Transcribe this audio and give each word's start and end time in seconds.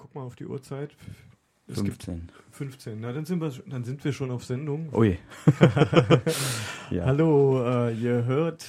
guck 0.00 0.14
mal 0.14 0.22
auf 0.22 0.34
die 0.34 0.46
Uhrzeit. 0.46 0.96
Es 1.68 1.78
15. 1.78 2.30
15. 2.52 3.00
Na, 3.00 3.12
dann 3.12 3.26
sind 3.26 3.42
wir, 3.42 3.52
dann 3.66 3.84
sind 3.84 4.02
wir 4.02 4.14
schon 4.14 4.30
auf 4.30 4.44
Sendung. 4.46 4.88
Ui. 4.94 5.18
ja. 6.90 7.04
Hallo, 7.04 7.62
äh, 7.62 7.94
ihr 7.94 8.24
hört 8.24 8.66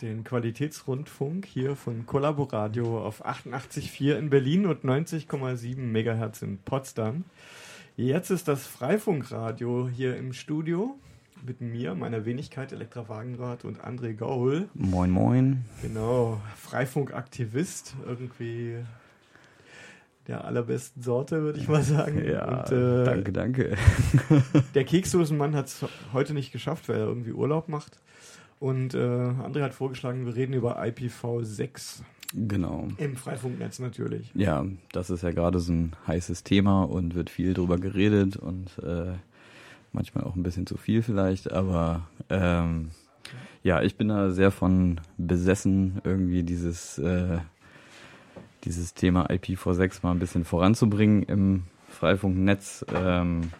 den 0.00 0.24
Qualitätsrundfunk 0.24 1.44
hier 1.44 1.76
von 1.76 2.06
Collaboradio 2.06 3.04
auf 3.04 3.24
88,4 3.26 4.16
in 4.16 4.30
Berlin 4.30 4.66
und 4.66 4.82
90,7 4.82 5.76
Megahertz 5.76 6.40
in 6.40 6.56
Potsdam. 6.58 7.24
Jetzt 7.96 8.30
ist 8.30 8.48
das 8.48 8.66
Freifunkradio 8.66 9.88
hier 9.88 10.16
im 10.16 10.32
Studio 10.32 10.98
mit 11.44 11.60
mir, 11.60 11.94
meiner 11.94 12.24
Wenigkeit 12.24 12.72
Elektra 12.72 13.10
Wagenrad 13.10 13.66
und 13.66 13.84
André 13.84 14.14
Gaul. 14.14 14.70
Moin, 14.72 15.10
moin. 15.10 15.64
Genau, 15.82 16.40
Freifunkaktivist, 16.56 17.94
irgendwie 18.06 18.78
der 20.28 20.44
allerbesten 20.44 21.02
Sorte, 21.02 21.42
würde 21.42 21.58
ich 21.58 21.68
mal 21.68 21.82
sagen. 21.84 22.24
Ja, 22.24 22.62
und, 22.62 22.72
äh, 22.72 23.04
danke, 23.04 23.32
danke. 23.32 23.76
der 24.74 24.84
Keksdosenmann 24.84 25.54
hat 25.54 25.66
es 25.66 25.84
heute 26.12 26.34
nicht 26.34 26.52
geschafft, 26.52 26.88
weil 26.88 26.96
er 26.96 27.06
irgendwie 27.06 27.32
Urlaub 27.32 27.68
macht. 27.68 28.00
Und 28.58 28.94
äh, 28.94 28.98
André 28.98 29.62
hat 29.62 29.74
vorgeschlagen, 29.74 30.24
wir 30.24 30.34
reden 30.34 30.54
über 30.54 30.80
IPv6. 30.82 32.00
Genau. 32.34 32.88
Im 32.96 33.16
Freifunknetz 33.16 33.78
natürlich. 33.78 34.30
Ja, 34.34 34.64
das 34.92 35.10
ist 35.10 35.22
ja 35.22 35.30
gerade 35.30 35.60
so 35.60 35.72
ein 35.72 35.92
heißes 36.06 36.42
Thema 36.42 36.82
und 36.82 37.14
wird 37.14 37.30
viel 37.30 37.54
drüber 37.54 37.78
geredet 37.78 38.36
und 38.36 38.78
äh, 38.82 39.12
manchmal 39.92 40.24
auch 40.24 40.34
ein 40.34 40.42
bisschen 40.42 40.66
zu 40.66 40.76
viel 40.76 41.02
vielleicht, 41.02 41.52
aber 41.52 42.08
ähm, 42.28 42.90
ja, 43.62 43.82
ich 43.82 43.96
bin 43.96 44.08
da 44.08 44.30
sehr 44.30 44.50
von 44.50 45.00
besessen, 45.18 46.00
irgendwie 46.04 46.42
dieses 46.42 46.98
äh, 46.98 47.38
dieses 48.66 48.94
Thema 48.94 49.30
IPv6 49.30 50.00
mal 50.02 50.10
ein 50.10 50.18
bisschen 50.18 50.44
voranzubringen 50.44 51.22
im 51.22 51.62
Freifunknetz. 51.88 52.84
Ähm, 52.94 53.52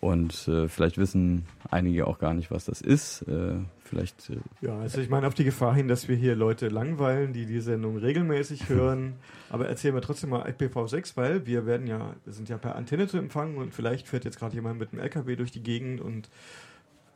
und 0.00 0.46
äh, 0.46 0.68
vielleicht 0.68 0.98
wissen 0.98 1.46
einige 1.70 2.06
auch 2.06 2.18
gar 2.18 2.34
nicht, 2.34 2.50
was 2.50 2.66
das 2.66 2.80
ist. 2.80 3.22
Äh, 3.22 3.56
vielleicht. 3.82 4.30
Äh, 4.30 4.36
ja, 4.60 4.78
also 4.78 5.00
ich 5.00 5.08
meine 5.08 5.26
auf 5.26 5.34
die 5.34 5.44
Gefahr 5.44 5.74
hin, 5.74 5.88
dass 5.88 6.08
wir 6.08 6.14
hier 6.14 6.36
Leute 6.36 6.68
langweilen, 6.68 7.32
die 7.32 7.46
die 7.46 7.60
Sendung 7.60 7.96
regelmäßig 7.96 8.68
hören. 8.68 9.14
Aber 9.50 9.66
erzählen 9.66 9.94
wir 9.94 10.02
trotzdem 10.02 10.30
mal 10.30 10.48
IPv6, 10.48 11.16
weil 11.16 11.46
wir 11.46 11.66
werden 11.66 11.86
ja, 11.86 12.14
wir 12.24 12.32
sind 12.32 12.48
ja 12.48 12.58
per 12.58 12.76
Antenne 12.76 13.08
zu 13.08 13.16
empfangen 13.16 13.56
und 13.56 13.74
vielleicht 13.74 14.06
fährt 14.06 14.24
jetzt 14.24 14.38
gerade 14.38 14.54
jemand 14.54 14.78
mit 14.78 14.92
dem 14.92 15.00
LKW 15.00 15.34
durch 15.34 15.50
die 15.50 15.62
Gegend 15.62 16.00
und 16.00 16.28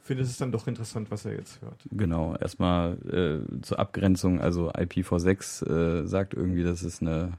findet 0.03 0.27
es 0.27 0.37
dann 0.37 0.53
doch 0.53 0.67
interessant, 0.67 1.11
was 1.11 1.25
er 1.25 1.33
jetzt 1.33 1.61
hört. 1.63 1.77
Genau, 1.91 2.37
erstmal 2.37 2.99
äh, 3.09 3.63
zur 3.63 3.79
Abgrenzung, 3.79 4.41
also 4.41 4.71
IPv6 4.71 6.03
äh, 6.03 6.07
sagt 6.07 6.35
irgendwie, 6.35 6.65
das 6.65 6.83
ist 6.83 7.03
eine 7.03 7.33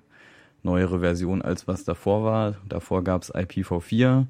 neuere 0.64 1.02
Version 1.02 1.42
als 1.42 1.68
was 1.68 1.84
davor 1.84 2.24
war. 2.24 2.56
Davor 2.68 3.04
gab 3.04 3.24
es 3.24 3.34
IPv4. 3.34 4.26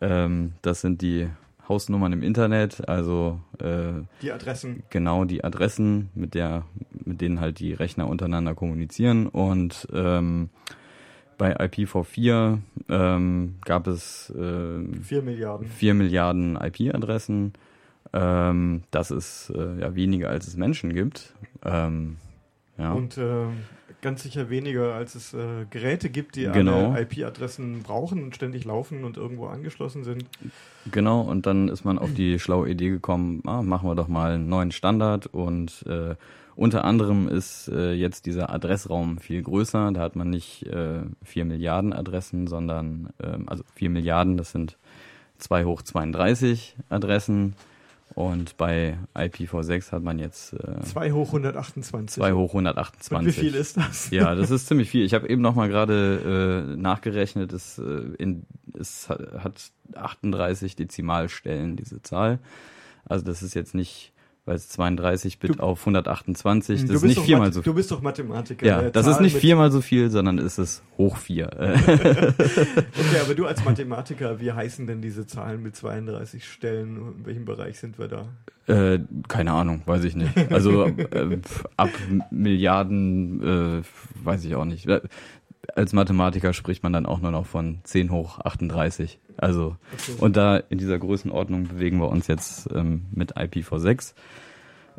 Ähm, 0.00 0.52
das 0.62 0.80
sind 0.80 1.00
die 1.00 1.28
Hausnummern 1.68 2.12
im 2.12 2.22
Internet, 2.24 2.88
also 2.88 3.40
äh, 3.60 4.02
die 4.22 4.32
Adressen. 4.32 4.82
Genau, 4.90 5.24
die 5.24 5.44
Adressen, 5.44 6.10
mit 6.16 6.34
der, 6.34 6.64
mit 7.04 7.20
denen 7.20 7.40
halt 7.40 7.60
die 7.60 7.72
Rechner 7.72 8.08
untereinander 8.08 8.56
kommunizieren. 8.56 9.28
Und 9.28 9.86
ähm, 9.92 10.50
bei 11.40 11.56
IPv4 11.58 12.58
ähm, 12.90 13.54
gab 13.64 13.86
es 13.86 14.28
äh, 14.28 15.02
4 15.02 15.22
Milliarden, 15.22 15.66
4 15.66 15.94
Milliarden 15.94 16.56
IP-Adressen. 16.56 17.54
Ähm, 18.12 18.82
das 18.90 19.10
ist 19.10 19.50
äh, 19.56 19.80
ja 19.80 19.94
weniger, 19.94 20.28
als 20.28 20.46
es 20.46 20.58
Menschen 20.58 20.92
gibt. 20.92 21.32
Ähm, 21.64 22.18
ja. 22.76 22.92
Und 22.92 23.16
äh, 23.16 23.46
ganz 24.02 24.22
sicher 24.22 24.50
weniger, 24.50 24.92
als 24.92 25.14
es 25.14 25.32
äh, 25.32 25.64
Geräte 25.70 26.10
gibt, 26.10 26.36
die 26.36 26.44
genau. 26.44 26.94
IP-Adressen 26.94 27.84
brauchen 27.84 28.22
und 28.22 28.36
ständig 28.36 28.66
laufen 28.66 29.04
und 29.04 29.16
irgendwo 29.16 29.46
angeschlossen 29.46 30.04
sind. 30.04 30.26
Genau, 30.92 31.22
und 31.22 31.46
dann 31.46 31.68
ist 31.68 31.86
man 31.86 31.98
auf 31.98 32.12
die 32.12 32.38
schlaue 32.38 32.68
Idee 32.68 32.90
gekommen, 32.90 33.42
ah, 33.46 33.62
machen 33.62 33.88
wir 33.88 33.94
doch 33.94 34.08
mal 34.08 34.32
einen 34.32 34.50
neuen 34.50 34.72
Standard 34.72 35.26
und 35.26 35.86
äh, 35.86 36.16
unter 36.60 36.84
anderem 36.84 37.26
ist 37.26 37.68
äh, 37.68 37.94
jetzt 37.94 38.26
dieser 38.26 38.50
Adressraum 38.50 39.16
viel 39.16 39.42
größer. 39.42 39.92
Da 39.92 40.00
hat 40.02 40.14
man 40.14 40.28
nicht 40.28 40.66
äh, 40.66 41.00
4 41.24 41.46
Milliarden 41.46 41.94
Adressen, 41.94 42.46
sondern 42.48 43.14
äh, 43.16 43.38
also 43.46 43.64
4 43.76 43.88
Milliarden, 43.88 44.36
das 44.36 44.52
sind 44.52 44.76
2 45.38 45.64
hoch 45.64 45.80
32 45.80 46.76
Adressen. 46.90 47.54
Und 48.14 48.58
bei 48.58 48.98
IPv6 49.14 49.90
hat 49.92 50.02
man 50.02 50.18
jetzt 50.18 50.52
äh, 50.52 50.82
2 50.82 51.12
hoch 51.12 51.28
128. 51.28 52.16
2 52.16 52.32
hoch 52.34 52.50
128. 52.50 53.18
Und 53.18 53.26
wie 53.26 53.32
viel 53.32 53.54
ist 53.54 53.78
das? 53.78 54.10
Ja, 54.10 54.34
das 54.34 54.50
ist 54.50 54.66
ziemlich 54.66 54.90
viel. 54.90 55.06
Ich 55.06 55.14
habe 55.14 55.30
eben 55.30 55.40
noch 55.40 55.54
mal 55.54 55.70
gerade 55.70 56.74
äh, 56.74 56.76
nachgerechnet. 56.76 57.54
Es, 57.54 57.78
äh, 57.78 58.02
in, 58.18 58.44
es 58.78 59.08
hat 59.08 59.70
38 59.94 60.76
Dezimalstellen, 60.76 61.76
diese 61.76 62.02
Zahl. 62.02 62.38
Also 63.06 63.24
das 63.24 63.42
ist 63.42 63.54
jetzt 63.54 63.74
nicht 63.74 64.12
weil 64.50 64.56
es 64.56 64.68
32 64.70 65.38
Bit 65.38 65.58
du, 65.58 65.62
auf 65.62 65.78
128, 65.78 66.84
das 66.84 66.90
ist 66.90 67.02
nicht 67.04 67.20
viermal 67.20 67.52
so 67.52 67.62
viel. 67.62 67.70
Du 67.70 67.76
bist 67.76 67.88
doch 67.92 68.02
Mathematiker. 68.02 68.66
Ja, 68.66 68.90
das 68.90 69.06
ist 69.06 69.20
nicht 69.20 69.36
viermal 69.36 69.70
so 69.70 69.80
viel, 69.80 70.10
sondern 70.10 70.38
ist 70.38 70.58
es 70.58 70.82
hoch 70.98 71.18
vier. 71.18 71.50
okay, 71.56 73.20
aber 73.24 73.36
du 73.36 73.46
als 73.46 73.64
Mathematiker, 73.64 74.40
wie 74.40 74.50
heißen 74.50 74.88
denn 74.88 75.02
diese 75.02 75.24
Zahlen 75.24 75.62
mit 75.62 75.76
32 75.76 76.44
Stellen? 76.44 76.96
In 76.96 77.26
welchem 77.26 77.44
Bereich 77.44 77.78
sind 77.78 78.00
wir 78.00 78.08
da? 78.08 78.26
Äh, 78.66 78.98
keine 79.28 79.52
Ahnung, 79.52 79.82
weiß 79.86 80.02
ich 80.02 80.16
nicht. 80.16 80.36
Also 80.50 80.86
äh, 80.86 81.38
ab 81.76 81.90
Milliarden 82.32 83.82
äh, 83.82 83.82
weiß 84.24 84.44
ich 84.46 84.56
auch 84.56 84.64
nicht. 84.64 84.88
Als 85.74 85.92
Mathematiker 85.92 86.52
spricht 86.52 86.82
man 86.82 86.92
dann 86.92 87.06
auch 87.06 87.20
nur 87.20 87.30
noch 87.30 87.46
von 87.46 87.78
10 87.84 88.10
hoch 88.10 88.38
38. 88.40 89.18
Also, 89.36 89.76
okay. 89.92 90.12
und 90.18 90.36
da 90.36 90.56
in 90.56 90.78
dieser 90.78 90.98
Größenordnung 90.98 91.68
bewegen 91.68 91.98
wir 91.98 92.08
uns 92.08 92.26
jetzt 92.26 92.68
ähm, 92.74 93.06
mit 93.12 93.36
IPv6. 93.36 94.14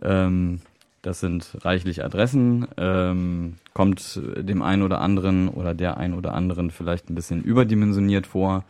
Ähm, 0.02 0.62
das 1.02 1.20
sind 1.20 1.58
reichlich 1.62 2.04
Adressen, 2.04 2.68
ähm, 2.78 3.56
kommt 3.74 4.22
dem 4.38 4.62
einen 4.62 4.84
oder 4.84 5.02
anderen 5.02 5.50
oder 5.50 5.74
der 5.74 5.98
einen 5.98 6.14
oder 6.14 6.34
anderen 6.34 6.70
vielleicht 6.70 7.10
ein 7.10 7.16
bisschen 7.16 7.42
überdimensioniert 7.42 8.28
vor, 8.28 8.66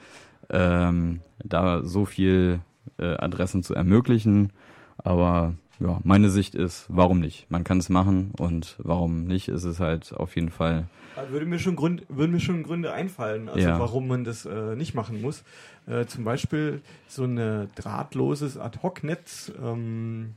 ähm, 0.50 1.20
da 1.44 1.84
so 1.84 2.06
viel 2.06 2.60
äh, 2.98 3.16
Adressen 3.18 3.64
zu 3.64 3.76
ermöglichen. 3.76 4.54
Aber 4.98 5.54
ja, 5.82 6.00
meine 6.04 6.30
Sicht 6.30 6.56
ist, 6.56 6.86
warum 6.88 7.20
nicht? 7.20 7.50
Man 7.50 7.64
kann 7.64 7.80
es 7.80 7.90
machen 7.90 8.32
und 8.38 8.78
warum 8.80 9.26
nicht, 9.26 9.48
ist 9.48 9.64
es 9.64 9.80
halt 9.80 10.14
auf 10.14 10.36
jeden 10.36 10.52
Fall 10.52 10.88
würde 11.30 11.46
mir 11.46 11.60
schon 11.60 11.76
Gründe, 11.76 12.04
würden 12.10 12.32
mir 12.32 12.40
schon 12.40 12.64
Gründe 12.64 12.94
einfallen, 12.94 13.50
also 13.50 13.68
ja. 13.68 13.80
warum 13.80 14.08
man 14.08 14.24
das 14.24 14.46
äh, 14.46 14.76
nicht 14.76 14.94
machen 14.94 15.22
muss. 15.22 15.44
Äh, 15.88 16.06
zum 16.06 16.24
Beispiel 16.24 16.82
so 17.08 17.26
ein 17.26 17.70
drahtloses 17.76 18.58
Ad-Hoc-Netz, 18.58 19.52
ähm, 19.62 20.36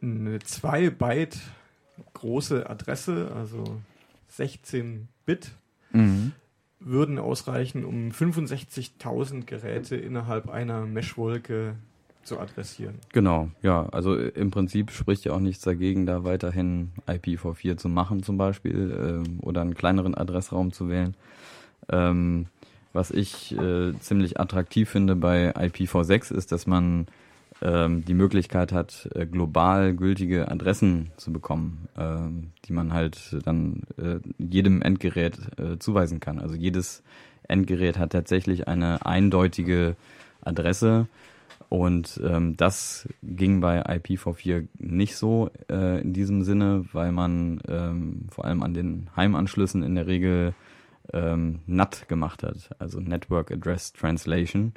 eine 0.00 0.38
2 0.38 0.90
Byte 0.90 1.38
große 2.14 2.68
Adresse, 2.68 3.32
also 3.34 3.80
16 4.28 5.08
Bit, 5.26 5.50
mhm. 5.92 6.32
würden 6.80 7.18
ausreichen, 7.18 7.84
um 7.84 8.10
65.000 8.10 9.44
Geräte 9.44 9.96
innerhalb 9.96 10.48
einer 10.48 10.86
Meshwolke 10.86 11.74
zu 12.28 12.38
adressieren. 12.38 12.94
Genau, 13.12 13.50
ja. 13.62 13.86
Also 13.90 14.16
im 14.16 14.50
Prinzip 14.50 14.90
spricht 14.90 15.24
ja 15.24 15.32
auch 15.32 15.40
nichts 15.40 15.64
dagegen, 15.64 16.06
da 16.06 16.24
weiterhin 16.24 16.92
IPv4 17.06 17.76
zu 17.76 17.88
machen 17.88 18.22
zum 18.22 18.38
Beispiel 18.38 19.24
äh, 19.24 19.44
oder 19.44 19.62
einen 19.62 19.74
kleineren 19.74 20.14
Adressraum 20.14 20.72
zu 20.72 20.88
wählen. 20.88 21.14
Ähm, 21.88 22.46
was 22.92 23.10
ich 23.10 23.56
äh, 23.58 23.92
ziemlich 24.00 24.38
attraktiv 24.40 24.88
finde 24.88 25.16
bei 25.16 25.54
IPv6 25.54 26.32
ist, 26.32 26.52
dass 26.52 26.66
man 26.66 27.06
ähm, 27.60 28.04
die 28.04 28.14
Möglichkeit 28.14 28.72
hat, 28.72 29.08
äh, 29.14 29.26
global 29.26 29.94
gültige 29.94 30.50
Adressen 30.50 31.10
zu 31.16 31.32
bekommen, 31.32 31.88
ähm, 31.96 32.50
die 32.66 32.72
man 32.72 32.92
halt 32.92 33.36
dann 33.44 33.82
äh, 33.96 34.20
jedem 34.38 34.82
Endgerät 34.82 35.38
äh, 35.58 35.78
zuweisen 35.78 36.20
kann. 36.20 36.38
Also 36.38 36.54
jedes 36.54 37.02
Endgerät 37.48 37.98
hat 37.98 38.12
tatsächlich 38.12 38.68
eine 38.68 39.04
eindeutige 39.04 39.96
Adresse 40.42 41.08
und 41.68 42.20
ähm, 42.24 42.56
das 42.56 43.08
ging 43.22 43.60
bei 43.60 43.84
IPv4 43.84 44.68
nicht 44.78 45.16
so 45.16 45.50
äh, 45.70 46.00
in 46.00 46.12
diesem 46.12 46.42
Sinne, 46.42 46.84
weil 46.92 47.12
man 47.12 47.60
ähm, 47.68 48.26
vor 48.30 48.44
allem 48.46 48.62
an 48.62 48.74
den 48.74 49.10
Heimanschlüssen 49.16 49.82
in 49.82 49.94
der 49.94 50.06
Regel 50.06 50.54
ähm, 51.12 51.60
NAT 51.66 52.08
gemacht 52.08 52.42
hat, 52.42 52.70
also 52.78 53.00
Network 53.00 53.50
Address 53.50 53.92
Translation. 53.92 54.72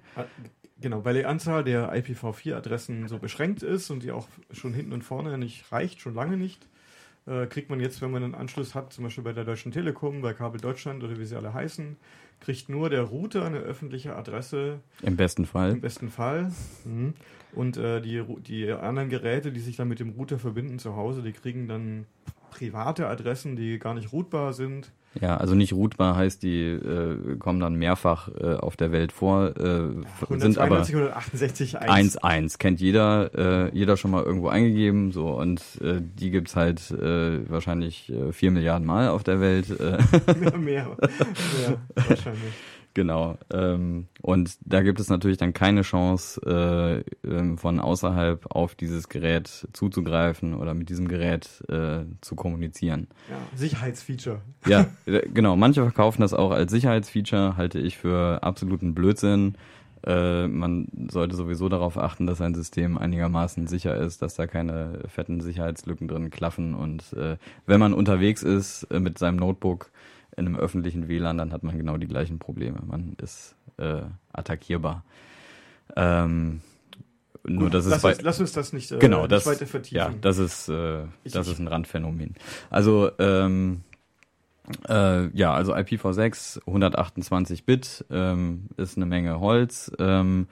Genau, 0.79 1.05
weil 1.05 1.13
die 1.13 1.25
Anzahl 1.25 1.63
der 1.63 1.93
IPv4-Adressen 1.93 3.07
so 3.07 3.19
beschränkt 3.19 3.63
ist 3.63 3.89
und 3.89 4.03
die 4.03 4.11
auch 4.11 4.27
schon 4.51 4.73
hinten 4.73 4.93
und 4.93 5.03
vorne 5.03 5.37
nicht 5.37 5.71
reicht, 5.71 6.01
schon 6.01 6.15
lange 6.15 6.37
nicht, 6.37 6.67
äh, 7.27 7.45
kriegt 7.45 7.69
man 7.69 7.79
jetzt, 7.79 8.01
wenn 8.01 8.11
man 8.11 8.23
einen 8.23 8.35
Anschluss 8.35 8.73
hat, 8.73 8.91
zum 8.91 9.03
Beispiel 9.03 9.23
bei 9.23 9.33
der 9.33 9.45
Deutschen 9.45 9.71
Telekom, 9.71 10.21
bei 10.21 10.33
Kabel 10.33 10.59
Deutschland 10.59 11.03
oder 11.03 11.19
wie 11.19 11.25
sie 11.25 11.35
alle 11.35 11.53
heißen, 11.53 11.97
kriegt 12.41 12.69
nur 12.69 12.89
der 12.89 13.03
Router 13.03 13.45
eine 13.45 13.59
öffentliche 13.59 14.15
Adresse. 14.15 14.79
Im 15.01 15.15
besten 15.15 15.45
Fall. 15.45 15.71
Im 15.71 15.81
besten 15.81 16.09
Fall. 16.09 16.51
Mhm. 16.83 17.13
Und 17.53 17.77
äh, 17.77 18.01
die, 18.01 18.23
die 18.45 18.71
anderen 18.71 19.09
Geräte, 19.09 19.51
die 19.51 19.59
sich 19.59 19.77
dann 19.77 19.87
mit 19.87 19.99
dem 19.99 20.09
Router 20.09 20.39
verbinden 20.39 20.79
zu 20.79 20.95
Hause, 20.95 21.21
die 21.21 21.33
kriegen 21.33 21.67
dann 21.67 22.05
private 22.49 23.07
Adressen, 23.07 23.55
die 23.55 23.79
gar 23.79 23.93
nicht 23.93 24.11
routbar 24.11 24.53
sind. 24.53 24.91
Ja, 25.19 25.35
also 25.35 25.55
nicht 25.55 25.73
rootbar 25.73 26.15
heißt, 26.15 26.41
die 26.41 26.61
äh, 26.63 27.35
kommen 27.37 27.59
dann 27.59 27.75
mehrfach 27.75 28.29
äh, 28.29 28.53
auf 28.55 28.77
der 28.77 28.93
Welt 28.93 29.11
vor, 29.11 29.47
äh, 29.57 29.91
192, 30.29 30.41
sind 30.41 30.57
aber 30.57 30.77
168, 30.77 31.81
1.1 31.81 32.57
kennt 32.57 32.79
jeder, 32.79 33.67
äh, 33.67 33.77
jeder 33.77 33.97
schon 33.97 34.11
mal 34.11 34.23
irgendwo 34.23 34.47
eingegeben, 34.47 35.11
so 35.11 35.27
und 35.29 35.61
äh, 35.81 35.99
die 36.01 36.31
gibt's 36.31 36.55
halt 36.55 36.91
äh, 36.91 37.49
wahrscheinlich 37.49 38.09
äh, 38.09 38.31
vier 38.31 38.51
Milliarden 38.51 38.87
Mal 38.87 39.09
auf 39.09 39.23
der 39.23 39.41
Welt. 39.41 39.69
Äh. 39.69 39.97
mehr, 40.37 40.57
mehr, 40.57 40.57
mehr 40.57 41.77
wahrscheinlich. 41.95 42.53
Genau. 42.93 43.37
Ähm, 43.53 44.07
und 44.21 44.57
da 44.65 44.81
gibt 44.81 44.99
es 44.99 45.09
natürlich 45.09 45.37
dann 45.37 45.53
keine 45.53 45.81
Chance, 45.81 46.41
äh, 46.45 47.27
äh, 47.27 47.57
von 47.57 47.79
außerhalb 47.79 48.53
auf 48.53 48.75
dieses 48.75 49.07
Gerät 49.07 49.67
zuzugreifen 49.71 50.55
oder 50.55 50.73
mit 50.73 50.89
diesem 50.89 51.07
Gerät 51.07 51.63
äh, 51.69 52.03
zu 52.19 52.35
kommunizieren. 52.35 53.07
Ja, 53.29 53.37
Sicherheitsfeature. 53.55 54.41
Ja, 54.67 54.87
äh, 55.05 55.27
genau. 55.33 55.55
Manche 55.55 55.83
verkaufen 55.83 56.21
das 56.21 56.33
auch 56.33 56.51
als 56.51 56.71
Sicherheitsfeature, 56.71 57.55
halte 57.55 57.79
ich 57.79 57.97
für 57.97 58.43
absoluten 58.43 58.93
Blödsinn. 58.93 59.55
Äh, 60.05 60.47
man 60.47 60.87
sollte 61.09 61.35
sowieso 61.35 61.69
darauf 61.69 61.97
achten, 61.97 62.27
dass 62.27 62.41
ein 62.41 62.55
System 62.55 62.97
einigermaßen 62.97 63.67
sicher 63.67 63.95
ist, 63.95 64.21
dass 64.21 64.33
da 64.33 64.47
keine 64.47 65.03
fetten 65.07 65.39
Sicherheitslücken 65.39 66.09
drin 66.09 66.29
klaffen. 66.29 66.73
Und 66.73 67.13
äh, 67.13 67.37
wenn 67.67 67.79
man 67.79 67.93
unterwegs 67.93 68.43
ist 68.43 68.87
mit 68.91 69.17
seinem 69.17 69.37
Notebook, 69.37 69.91
in 70.37 70.45
einem 70.47 70.55
öffentlichen 70.55 71.07
WLAN, 71.07 71.37
dann 71.37 71.51
hat 71.53 71.63
man 71.63 71.77
genau 71.77 71.97
die 71.97 72.07
gleichen 72.07 72.39
Probleme. 72.39 72.79
Man 72.85 73.15
ist 73.21 73.55
äh, 73.77 74.01
attackierbar. 74.33 75.03
Ähm, 75.95 76.61
nur 77.43 77.63
Gut, 77.65 77.73
das 77.73 77.85
lass 77.87 77.97
ist 77.97 78.01
bei, 78.03 78.09
uns, 78.11 78.21
lass 78.21 78.39
uns 78.39 78.51
das 78.53 78.71
nicht, 78.73 78.91
äh, 78.91 78.99
genau, 78.99 79.21
nicht 79.21 79.31
das, 79.31 79.45
weiter 79.45 79.65
vertiefen. 79.65 79.97
Ja, 79.97 80.13
das 80.21 80.37
ist, 80.37 80.69
äh, 80.69 81.03
Ich- 81.23 81.33
das 81.33 81.47
ich- 81.47 81.53
ist 81.53 81.59
ein 81.59 81.67
Randphänomen. 81.67 82.35
Also, 82.69 83.11
ähm, 83.19 83.81
äh, 84.87 85.27
ja, 85.35 85.53
also 85.53 85.73
IPv6, 85.73 86.61
128 86.67 87.65
Bit, 87.65 88.05
ähm, 88.11 88.65
ist 88.77 88.95
eine 88.95 89.05
Menge 89.07 89.39
Holz. 89.39 89.91
Ähm, 89.99 90.47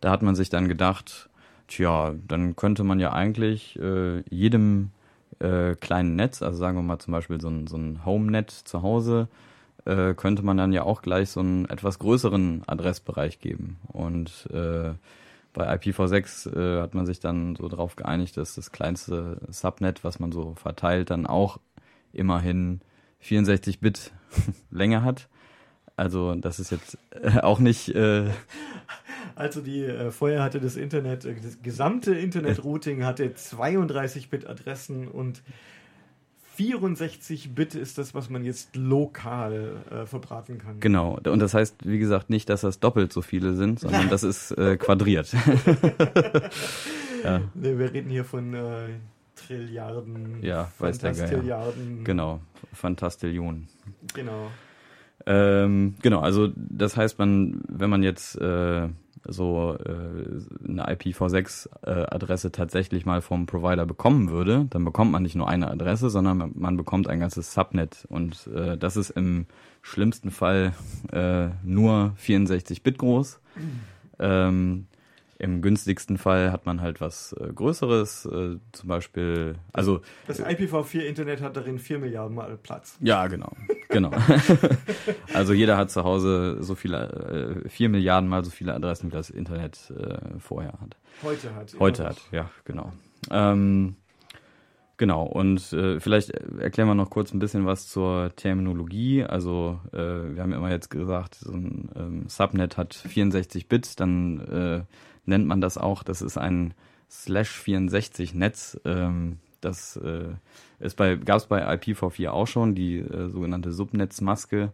da 0.00 0.10
hat 0.10 0.22
man 0.22 0.34
sich 0.34 0.48
dann 0.48 0.66
gedacht, 0.66 1.28
tja, 1.68 2.14
dann 2.26 2.56
könnte 2.56 2.84
man 2.84 2.98
ja 3.00 3.12
eigentlich 3.12 3.78
äh, 3.78 4.22
jedem 4.30 4.90
äh, 5.40 5.74
kleinen 5.74 6.16
Netz, 6.16 6.42
also 6.42 6.58
sagen 6.58 6.76
wir 6.76 6.82
mal 6.82 6.98
zum 6.98 7.12
Beispiel 7.12 7.40
so 7.40 7.48
ein, 7.48 7.66
so 7.66 7.76
ein 7.76 8.04
Home-Net 8.04 8.50
zu 8.50 8.82
Hause, 8.82 9.28
äh, 9.84 10.14
könnte 10.14 10.42
man 10.42 10.56
dann 10.56 10.72
ja 10.72 10.82
auch 10.84 11.02
gleich 11.02 11.30
so 11.30 11.40
einen 11.40 11.68
etwas 11.68 11.98
größeren 11.98 12.62
Adressbereich 12.66 13.40
geben. 13.40 13.78
Und 13.88 14.48
äh, 14.52 14.92
bei 15.52 15.74
IPv6 15.74 16.54
äh, 16.54 16.82
hat 16.82 16.94
man 16.94 17.06
sich 17.06 17.20
dann 17.20 17.56
so 17.56 17.68
darauf 17.68 17.96
geeinigt, 17.96 18.36
dass 18.36 18.54
das 18.54 18.72
kleinste 18.72 19.40
Subnet, 19.48 20.04
was 20.04 20.20
man 20.20 20.32
so 20.32 20.54
verteilt, 20.54 21.10
dann 21.10 21.26
auch 21.26 21.58
immerhin 22.12 22.80
64 23.20 23.80
Bit 23.80 24.12
Länge 24.70 25.02
hat. 25.02 25.28
Also 25.96 26.34
das 26.34 26.60
ist 26.60 26.70
jetzt 26.70 26.98
äh, 27.10 27.40
auch 27.40 27.58
nicht 27.58 27.88
äh, 27.94 28.30
Also 29.40 29.62
die 29.62 29.84
äh, 29.84 30.10
vorher 30.10 30.42
hatte 30.42 30.60
das 30.60 30.76
Internet, 30.76 31.24
äh, 31.24 31.34
das 31.42 31.62
gesamte 31.62 32.14
Internet-Routing 32.14 33.04
hatte 33.04 33.32
32 33.32 34.28
Bit 34.28 34.46
Adressen 34.46 35.08
und 35.08 35.42
64 36.56 37.54
Bit 37.54 37.74
ist 37.74 37.96
das, 37.96 38.14
was 38.14 38.28
man 38.28 38.44
jetzt 38.44 38.76
lokal 38.76 39.76
äh, 39.90 40.04
verbraten 40.04 40.58
kann. 40.58 40.78
genau. 40.80 41.18
Und 41.24 41.38
das 41.38 41.54
heißt, 41.54 41.88
wie 41.88 41.98
gesagt, 41.98 42.28
nicht, 42.28 42.50
dass 42.50 42.60
das 42.60 42.80
doppelt 42.80 43.14
so 43.14 43.22
viele 43.22 43.54
sind, 43.54 43.80
sondern 43.80 44.08
das 44.10 44.22
ist 44.22 44.50
äh, 44.52 44.76
quadriert. 44.76 45.32
ja, 47.24 47.40
Nee, 47.54 47.78
wir 47.78 47.92
reden 47.94 48.10
hier 48.10 48.26
von 48.26 48.52
äh, 48.52 48.88
Trilliarden, 49.36 50.42
Ja, 50.42 50.70
weiß 50.78 50.98
der 50.98 51.12
Geier. 51.12 51.18
Fantastilliarden. 51.18 52.04
genau. 52.04 52.40
Fantastillionen. 52.74 53.68
Genau. 54.12 54.50
Ähm, 55.26 55.94
genau, 56.02 56.20
also 56.20 56.48
das 56.56 56.96
heißt, 56.96 57.18
man, 57.18 57.62
wenn 57.68 57.90
man 57.90 58.02
jetzt 58.02 58.36
äh, 58.36 58.88
so 59.24 59.76
äh, 59.84 60.68
eine 60.68 60.88
IPv6-Adresse 60.88 62.52
tatsächlich 62.52 63.04
mal 63.04 63.20
vom 63.20 63.46
Provider 63.46 63.86
bekommen 63.86 64.30
würde, 64.30 64.66
dann 64.70 64.84
bekommt 64.84 65.12
man 65.12 65.22
nicht 65.22 65.36
nur 65.36 65.48
eine 65.48 65.70
Adresse, 65.70 66.10
sondern 66.10 66.52
man, 66.54 66.76
bekommt 66.76 67.08
ein 67.08 67.20
ganzes 67.20 67.52
Subnet. 67.52 68.06
Und 68.08 68.46
äh, 68.48 68.78
das 68.78 68.96
ist 68.96 69.10
im 69.10 69.46
schlimmsten 69.82 70.30
Fall 70.30 70.72
äh, 71.12 71.48
nur 71.62 72.12
64 72.16 72.82
Bit 72.82 72.98
groß. 72.98 73.40
Ähm, 74.18 74.86
Im 75.40 75.62
günstigsten 75.62 76.18
Fall 76.18 76.52
hat 76.52 76.66
man 76.66 76.82
halt 76.82 77.00
was 77.00 77.32
äh, 77.32 77.50
Größeres, 77.52 78.26
äh, 78.26 78.58
zum 78.72 78.88
Beispiel, 78.88 79.54
also 79.72 80.02
Das 80.26 80.44
IPv4-Internet 80.44 81.40
hat 81.40 81.56
darin 81.56 81.78
4 81.78 81.98
Milliarden 81.98 82.36
Mal 82.36 82.58
Platz. 82.62 82.98
ja, 83.00 83.26
genau, 83.26 83.50
genau. 83.88 84.10
also 85.32 85.54
jeder 85.54 85.78
hat 85.78 85.90
zu 85.90 86.04
Hause 86.04 86.58
so 86.60 86.74
viele, 86.74 87.62
äh, 87.64 87.68
vier 87.70 87.88
Milliarden 87.88 88.28
mal 88.28 88.44
so 88.44 88.50
viele 88.50 88.74
Adressen, 88.74 89.10
wie 89.10 89.16
das 89.16 89.30
Internet 89.30 89.90
äh, 89.96 90.38
vorher 90.38 90.74
hat. 90.74 90.98
Heute 91.22 91.54
hat. 91.54 91.74
Heute 91.78 92.04
hat, 92.04 92.18
ja, 92.32 92.50
genau. 92.64 92.92
Ähm, 93.30 93.96
genau, 94.98 95.24
und 95.24 95.72
äh, 95.72 96.00
vielleicht 96.00 96.30
erklären 96.30 96.88
wir 96.88 96.94
noch 96.94 97.08
kurz 97.08 97.32
ein 97.32 97.38
bisschen 97.38 97.64
was 97.64 97.88
zur 97.88 98.36
Terminologie. 98.36 99.24
Also 99.24 99.80
äh, 99.94 99.96
wir 99.96 100.42
haben 100.42 100.50
ja 100.50 100.58
immer 100.58 100.70
jetzt 100.70 100.90
gesagt, 100.90 101.36
so 101.36 101.52
ein 101.52 101.88
ähm, 101.96 102.24
Subnet 102.28 102.76
hat 102.76 102.92
64 102.94 103.68
Bit, 103.68 104.00
dann 104.00 104.40
äh, 104.40 104.82
nennt 105.24 105.46
man 105.46 105.60
das 105.60 105.78
auch, 105.78 106.02
das 106.02 106.22
ist 106.22 106.38
ein 106.38 106.74
Slash 107.10 107.50
64 107.50 108.34
Netz. 108.34 108.80
Ähm, 108.84 109.38
das 109.60 109.96
äh, 109.96 110.34
ist 110.78 110.96
bei, 110.96 111.16
gab 111.16 111.38
es 111.38 111.46
bei 111.46 111.66
IPv4 111.66 112.30
auch 112.30 112.46
schon, 112.46 112.74
die 112.74 112.98
äh, 112.98 113.28
sogenannte 113.28 113.72
Subnetzmaske. 113.72 114.72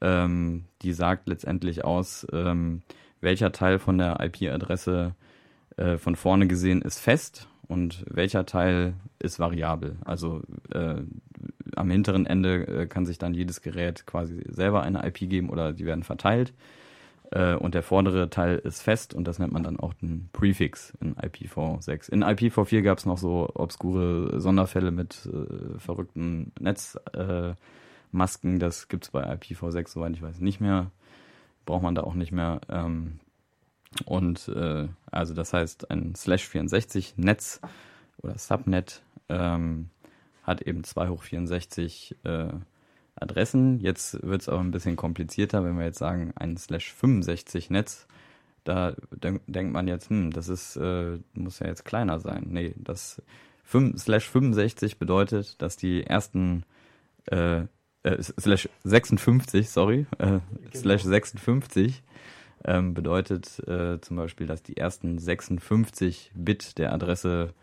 Ähm, 0.00 0.64
die 0.82 0.92
sagt 0.92 1.28
letztendlich 1.28 1.84
aus, 1.84 2.26
ähm, 2.32 2.82
welcher 3.20 3.52
Teil 3.52 3.78
von 3.78 3.98
der 3.98 4.18
IP-Adresse 4.20 5.14
äh, 5.76 5.98
von 5.98 6.16
vorne 6.16 6.46
gesehen 6.46 6.82
ist 6.82 6.98
fest 6.98 7.48
und 7.68 8.04
welcher 8.08 8.46
Teil 8.46 8.94
ist 9.18 9.38
variabel. 9.38 9.96
Also 10.04 10.42
äh, 10.72 10.96
am 11.76 11.90
hinteren 11.90 12.26
Ende 12.26 12.66
äh, 12.66 12.86
kann 12.86 13.06
sich 13.06 13.18
dann 13.18 13.34
jedes 13.34 13.62
Gerät 13.62 14.06
quasi 14.06 14.42
selber 14.48 14.82
eine 14.82 15.06
IP 15.06 15.18
geben 15.30 15.50
oder 15.50 15.72
die 15.72 15.86
werden 15.86 16.02
verteilt. 16.02 16.52
Äh, 17.30 17.54
und 17.54 17.74
der 17.74 17.82
vordere 17.82 18.28
Teil 18.28 18.58
ist 18.58 18.82
fest 18.82 19.14
und 19.14 19.24
das 19.24 19.38
nennt 19.38 19.52
man 19.52 19.62
dann 19.62 19.78
auch 19.78 19.94
den 19.94 20.28
Prefix 20.32 20.92
in 21.00 21.14
IPv6. 21.14 22.10
In 22.10 22.24
IPv4 22.24 22.82
gab 22.82 22.98
es 22.98 23.06
noch 23.06 23.18
so 23.18 23.48
obskure 23.54 24.40
Sonderfälle 24.40 24.90
mit 24.90 25.26
äh, 25.26 25.78
verrückten 25.78 26.52
Netzmasken. 26.58 27.56
Äh, 28.56 28.58
das 28.58 28.88
gibt's 28.88 29.10
bei 29.10 29.22
IPv6, 29.22 29.88
soweit 29.88 30.12
ich 30.12 30.22
weiß, 30.22 30.40
nicht 30.40 30.60
mehr. 30.60 30.90
Braucht 31.66 31.82
man 31.82 31.94
da 31.94 32.02
auch 32.02 32.14
nicht 32.14 32.32
mehr. 32.32 32.60
Ähm, 32.68 33.20
und 34.04 34.48
äh, 34.48 34.88
also 35.10 35.34
das 35.34 35.52
heißt, 35.52 35.90
ein 35.90 36.14
Slash 36.16 36.48
64 36.48 37.14
Netz 37.16 37.60
oder 38.22 38.38
Subnet 38.38 39.02
ähm, 39.28 39.90
hat 40.42 40.62
eben 40.62 40.82
2 40.82 41.08
hoch 41.08 41.22
64 41.22 42.16
äh, 42.24 42.48
Adressen. 43.20 43.80
Jetzt 43.80 44.22
wird 44.22 44.42
es 44.42 44.48
aber 44.48 44.60
ein 44.60 44.70
bisschen 44.70 44.96
komplizierter, 44.96 45.64
wenn 45.64 45.78
wir 45.78 45.84
jetzt 45.84 45.98
sagen, 45.98 46.32
ein 46.36 46.56
Slash 46.56 46.92
65 46.92 47.70
Netz. 47.70 48.06
Da 48.64 48.94
denk, 49.10 49.42
denkt 49.46 49.72
man 49.72 49.88
jetzt, 49.88 50.10
hm, 50.10 50.32
das 50.32 50.48
ist, 50.48 50.76
äh, 50.76 51.18
muss 51.34 51.60
ja 51.60 51.66
jetzt 51.66 51.84
kleiner 51.84 52.20
sein. 52.20 52.46
Nee, 52.48 52.74
das 52.76 53.22
5, 53.64 53.98
Slash 53.98 54.28
65 54.28 54.98
bedeutet, 54.98 55.60
dass 55.62 55.76
die 55.76 56.04
ersten 56.04 56.64
äh, 57.26 57.62
äh, 58.02 58.22
Slash 58.22 58.68
56, 58.84 59.70
sorry, 59.70 60.06
äh, 60.18 60.40
Slash 60.74 61.02
56 61.02 62.02
ähm, 62.64 62.94
bedeutet 62.94 63.58
äh, 63.66 64.00
zum 64.00 64.16
Beispiel, 64.16 64.46
dass 64.46 64.62
die 64.62 64.76
ersten 64.76 65.18
56 65.18 66.32
Bit 66.34 66.78
der 66.78 66.92
Adresse 66.92 67.54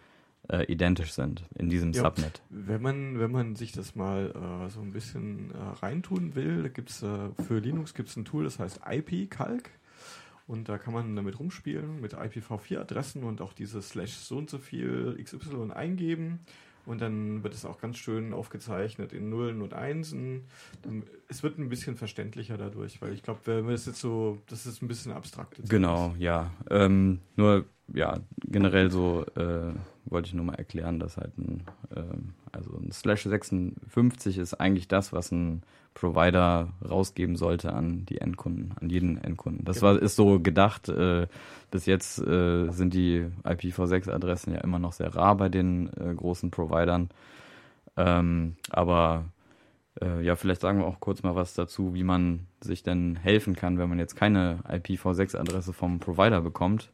äh, 0.49 0.63
identisch 0.71 1.11
sind 1.13 1.43
in 1.55 1.69
diesem 1.69 1.91
Ja. 1.93 2.03
Subnet. 2.03 2.41
Wenn 2.49 2.81
man, 2.81 3.19
wenn 3.19 3.31
man 3.31 3.55
sich 3.55 3.71
das 3.71 3.95
mal 3.95 4.31
äh, 4.31 4.69
so 4.69 4.81
ein 4.81 4.91
bisschen 4.91 5.51
äh, 5.51 5.57
reintun 5.81 6.35
will, 6.35 6.63
da 6.63 6.69
gibt's 6.69 7.03
äh, 7.03 7.29
für 7.47 7.59
Linux 7.59 7.93
gibt's 7.93 8.15
ein 8.15 8.25
Tool, 8.25 8.43
das 8.43 8.59
heißt 8.59 8.81
IP-Calc. 8.89 9.69
Und 10.47 10.69
da 10.69 10.77
kann 10.77 10.93
man 10.93 11.13
damit 11.15 11.39
rumspielen 11.39 11.99
mit 11.99 12.15
IPv4-Adressen 12.15 13.23
und 13.23 13.41
auch 13.41 13.51
diese 13.51 13.81
Slash 13.81 14.13
so 14.13 14.37
und 14.37 14.49
so 14.49 14.57
viel 14.57 15.17
XY 15.21 15.71
eingeben. 15.73 16.39
Und 16.85 17.01
dann 17.01 17.43
wird 17.43 17.53
es 17.53 17.65
auch 17.65 17.79
ganz 17.81 17.97
schön 17.97 18.31
aufgezeichnet 18.31 19.11
in 19.11 19.29
Nullen 19.29 19.61
und 19.61 19.73
Einsen. 19.73 20.45
Dann, 20.83 21.03
es 21.27 21.43
wird 21.43 21.57
ein 21.59 21.67
bisschen 21.67 21.97
verständlicher 21.97 22.57
dadurch, 22.57 23.01
weil 23.01 23.11
ich 23.11 23.23
glaube, 23.23 23.41
wenn 23.43 23.65
man 23.65 23.73
das 23.73 23.87
jetzt 23.87 23.99
so, 23.99 24.37
das 24.47 24.65
ist 24.65 24.81
ein 24.81 24.87
bisschen 24.87 25.11
abstrakt. 25.11 25.59
Genau, 25.67 26.15
ja. 26.17 26.49
Ähm, 26.69 27.19
nur, 27.35 27.65
ja, 27.93 28.17
generell 28.45 28.89
so 28.89 29.25
äh, 29.35 29.73
wollte 30.09 30.27
ich 30.27 30.33
nur 30.33 30.45
mal 30.45 30.55
erklären, 30.55 30.99
dass 30.99 31.17
halt 31.17 31.37
ein, 31.37 31.63
ähm, 31.95 32.33
also 32.51 32.77
ein 32.77 32.91
Slash 32.91 33.23
56 33.23 34.37
ist 34.37 34.53
eigentlich 34.55 34.87
das, 34.87 35.13
was 35.13 35.31
ein 35.31 35.63
Provider 35.93 36.69
rausgeben 36.87 37.35
sollte 37.35 37.73
an 37.73 38.05
die 38.05 38.19
Endkunden, 38.19 38.73
an 38.79 38.89
jeden 38.89 39.17
Endkunden. 39.17 39.65
Das 39.65 39.81
war, 39.81 39.99
ist 40.01 40.15
so 40.15 40.39
gedacht. 40.39 40.89
Äh, 40.89 41.27
bis 41.71 41.85
jetzt 41.85 42.19
äh, 42.19 42.69
sind 42.71 42.93
die 42.93 43.25
IPv6-Adressen 43.43 44.53
ja 44.53 44.61
immer 44.61 44.79
noch 44.79 44.93
sehr 44.93 45.15
rar 45.15 45.35
bei 45.35 45.49
den 45.49 45.89
äh, 45.97 46.13
großen 46.15 46.51
Providern. 46.51 47.09
Ähm, 47.97 48.55
aber 48.69 49.25
Äh, 49.99 50.21
ja, 50.23 50.35
vielleicht 50.35 50.61
sagen 50.61 50.77
wir 50.79 50.85
auch 50.85 50.99
kurz 50.99 51.23
mal 51.23 51.35
was 51.35 51.55
dazu, 51.55 51.95
wie 51.95 52.03
man 52.03 52.45
sich 52.61 52.83
denn 52.83 53.15
helfen 53.15 53.55
kann, 53.55 53.79
wenn 53.79 53.89
man 53.89 53.97
jetzt 53.97 54.15
keine 54.15 54.59
IPv6-Adresse 54.69 55.73
vom 55.73 55.99
Provider 55.99 56.41
bekommt. 56.41 56.91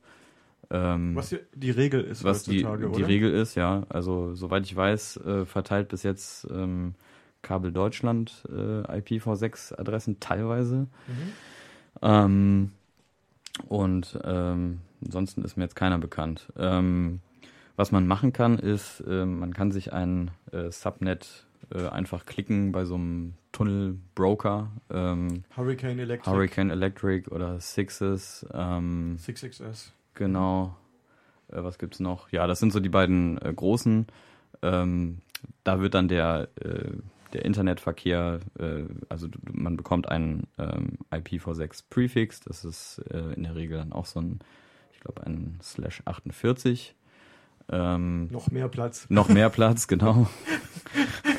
Ähm, 0.70 1.16
was 1.16 1.36
die 1.54 1.72
Regel 1.72 2.02
ist 2.02 2.24
was 2.24 2.44
die, 2.44 2.66
die 2.66 3.04
Regel 3.04 3.34
ist, 3.34 3.56
ja. 3.56 3.84
Also 3.90 4.34
soweit 4.34 4.66
ich 4.66 4.76
weiß, 4.76 5.18
äh, 5.18 5.46
verteilt 5.46 5.90
bis 5.90 6.04
jetzt 6.04 6.48
ähm, 6.50 6.96
Kabel 7.42 7.72
Deutschland 7.72 8.44
äh, 8.50 9.00
IPv6-Adressen 9.00 10.20
teilweise. 10.20 10.88
Mhm. 11.08 11.34
Ähm, 12.02 12.72
und 13.68 14.20
ähm, 14.24 14.80
ansonsten 15.06 15.44
ist 15.44 15.58
mir 15.58 15.64
jetzt 15.64 15.76
keiner 15.76 16.00
bekannt. 16.00 16.52
Ähm, 16.58 17.20
was 17.76 17.92
man 17.92 18.08
machen 18.08 18.34
kann, 18.34 18.60
ist, 18.60 19.02
äh, 19.02 19.26
man 19.26 19.54
kann 19.54 19.72
sich 19.72 19.94
ein 19.94 20.32
äh, 20.52 20.72
Subnet 20.72 21.46
äh, 21.74 21.88
einfach 21.88 22.26
klicken 22.26 22.72
bei 22.72 22.86
so 22.86 22.96
einem 22.96 23.34
Tunnelbroker. 23.52 24.72
Ähm, 24.90 25.44
Hurricane 25.56 26.00
Electric. 26.00 26.32
Hurricane 26.32 26.70
Electric 26.72 27.30
oder 27.30 27.60
Sixes. 27.60 28.46
Ähm, 28.54 29.18
6XS. 29.20 29.92
Genau. 30.14 30.76
Äh, 31.52 31.64
was 31.64 31.78
gibt's 31.78 32.00
noch? 32.00 32.32
Ja, 32.32 32.48
das 32.48 32.60
sind 32.60 32.72
so 32.72 32.80
die 32.80 32.90
beiden 32.90 33.42
äh, 33.42 33.54
großen. 33.54 34.08
Ähm, 34.62 35.20
da 35.64 35.80
wird 35.82 35.94
dann 35.94 36.08
der, 36.08 36.50
äh, 36.62 36.92
der 37.34 37.46
Internetverkehr, 37.46 38.40
äh, 38.60 38.84
also 39.10 39.28
man 39.52 39.78
bekommt 39.78 40.08
einen 40.10 40.48
ähm, 40.58 40.98
IPv6 41.12 41.84
Prefix, 41.90 42.40
das 42.42 42.64
ist 42.64 43.02
äh, 43.10 43.34
in 43.34 43.44
der 43.44 43.56
Regel 43.56 43.78
dann 43.78 43.92
auch 43.92 44.06
so 44.06 44.22
ein, 44.22 44.40
ich 44.94 45.00
glaube, 45.00 45.26
ein 45.26 45.60
Slash 45.62 46.02
48. 46.06 46.96
Ähm, 47.70 48.28
noch 48.28 48.52
mehr 48.52 48.68
Platz. 48.68 49.06
Noch 49.10 49.30
mehr 49.30 49.50
Platz, 49.50 49.88
genau. 49.88 50.28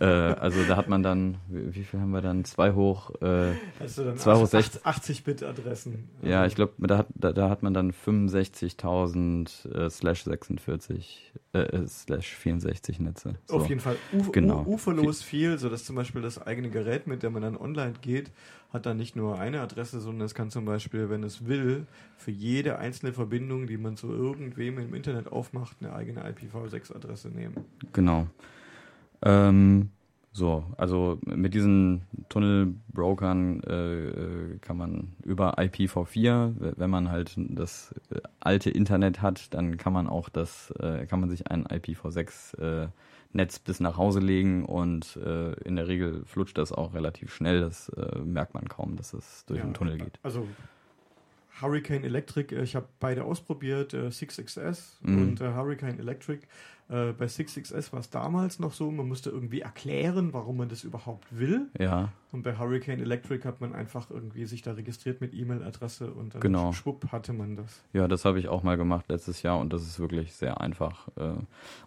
äh, 0.00 0.04
also 0.04 0.62
da 0.68 0.76
hat 0.76 0.88
man 0.88 1.02
dann, 1.02 1.36
wie, 1.48 1.74
wie, 1.74 1.84
viel 1.84 2.00
haben 2.00 2.10
wir 2.10 2.20
dann? 2.20 2.44
Zwei 2.44 2.72
hoch, 2.72 3.10
äh, 3.22 3.52
du 3.78 4.04
dann 4.04 4.16
zwei 4.18 4.34
hoch 4.34 4.48
80 4.52 5.24
Bit 5.24 5.42
Adressen. 5.42 6.08
Ja, 6.22 6.46
ich 6.46 6.54
glaube, 6.54 6.74
da 6.78 6.98
hat, 6.98 7.06
da, 7.14 7.32
da, 7.32 7.50
hat 7.50 7.62
man 7.62 7.74
dann 7.74 7.92
65.000 7.92 9.86
äh, 9.86 9.90
slash 9.90 10.24
46 10.24 11.32
äh, 11.52 11.58
äh, 11.58 11.86
slash 11.86 12.34
64 12.34 13.00
Netze. 13.00 13.34
So. 13.46 13.56
Auf 13.56 13.68
jeden 13.68 13.80
Fall 13.80 13.96
uf 14.12 14.32
genau. 14.32 14.64
uferlos 14.66 15.22
viel, 15.22 15.58
sodass 15.58 15.84
zum 15.84 15.96
Beispiel 15.96 16.22
das 16.22 16.40
eigene 16.40 16.70
Gerät, 16.70 17.06
mit 17.06 17.22
dem 17.22 17.32
man 17.32 17.42
dann 17.42 17.56
online 17.56 17.94
geht, 18.00 18.30
hat 18.72 18.86
dann 18.86 18.96
nicht 18.96 19.16
nur 19.16 19.38
eine 19.38 19.60
Adresse, 19.60 20.00
sondern 20.00 20.26
es 20.26 20.34
kann 20.34 20.50
zum 20.50 20.64
Beispiel, 20.64 21.08
wenn 21.10 21.22
es 21.22 21.46
will, 21.46 21.86
für 22.16 22.30
jede 22.30 22.78
einzelne 22.78 23.12
Verbindung, 23.12 23.66
die 23.66 23.76
man 23.76 23.96
zu 23.96 24.12
irgendwem 24.12 24.78
im 24.78 24.94
Internet 24.94 25.28
aufmacht, 25.28 25.76
eine 25.80 25.94
eigene 25.94 26.24
IPv6-Adresse 26.24 27.28
nehmen. 27.28 27.64
Genau. 27.92 28.26
Ähm, 29.22 29.90
so, 30.36 30.64
also 30.76 31.18
mit 31.24 31.54
diesen 31.54 32.02
Tunnelbrokern 32.28 33.62
äh, 33.62 34.08
äh 34.08 34.58
kann 34.60 34.76
man 34.76 35.14
über 35.24 35.58
IPv4, 35.58 36.74
wenn 36.76 36.90
man 36.90 37.10
halt 37.10 37.34
das 37.36 37.94
äh, 38.10 38.20
alte 38.40 38.68
Internet 38.68 39.22
hat, 39.22 39.54
dann 39.54 39.78
kann 39.78 39.94
man 39.94 40.06
auch 40.06 40.28
das, 40.28 40.72
äh, 40.72 41.06
kann 41.06 41.20
man 41.20 41.30
sich 41.30 41.50
ein 41.50 41.66
IPv6 41.66 42.58
äh, 42.58 42.88
Netz 43.32 43.58
bis 43.58 43.80
nach 43.80 43.96
Hause 43.96 44.20
legen 44.20 44.66
und 44.66 45.16
äh, 45.16 45.52
in 45.64 45.76
der 45.76 45.88
Regel 45.88 46.22
flutscht 46.26 46.58
das 46.58 46.70
auch 46.70 46.92
relativ 46.92 47.32
schnell. 47.32 47.60
Das 47.60 47.90
merkt 48.22 48.52
man 48.52 48.68
kaum, 48.68 48.96
dass 48.96 49.14
es 49.14 49.44
durch 49.46 49.60
ja, 49.60 49.64
den 49.64 49.74
Tunnel 49.74 49.98
geht. 49.98 50.18
Also 50.22 50.46
Hurricane 51.60 52.04
Electric, 52.04 52.54
ich 52.54 52.76
habe 52.76 52.86
beide 53.00 53.24
ausprobiert, 53.24 53.94
6XS 53.94 54.96
mhm. 55.02 55.18
und 55.18 55.40
Hurricane 55.40 55.98
Electric 55.98 56.46
äh, 56.88 57.12
bei 57.12 57.26
6XS 57.26 57.92
war 57.92 58.00
es 58.00 58.10
damals 58.10 58.60
noch 58.60 58.72
so, 58.72 58.90
man 58.92 59.08
musste 59.08 59.30
irgendwie 59.30 59.60
erklären, 59.60 60.32
warum 60.32 60.58
man 60.58 60.68
das 60.68 60.84
überhaupt 60.84 61.26
will. 61.36 61.66
Ja. 61.80 62.12
Und 62.30 62.44
bei 62.44 62.56
Hurricane 62.56 63.00
Electric 63.00 63.44
hat 63.44 63.60
man 63.60 63.74
einfach 63.74 64.08
irgendwie 64.10 64.46
sich 64.46 64.62
da 64.62 64.72
registriert 64.72 65.20
mit 65.20 65.34
E-Mail-Adresse 65.34 66.12
und 66.12 66.34
dann 66.34 66.40
genau. 66.40 66.72
schwupp 66.72 67.10
hatte 67.10 67.32
man 67.32 67.56
das. 67.56 67.82
Ja, 67.92 68.06
das 68.06 68.24
habe 68.24 68.38
ich 68.38 68.46
auch 68.46 68.62
mal 68.62 68.76
gemacht 68.76 69.06
letztes 69.08 69.42
Jahr 69.42 69.58
und 69.58 69.72
das 69.72 69.82
ist 69.82 69.98
wirklich 69.98 70.34
sehr 70.34 70.60
einfach. 70.60 71.08
Äh. 71.16 71.32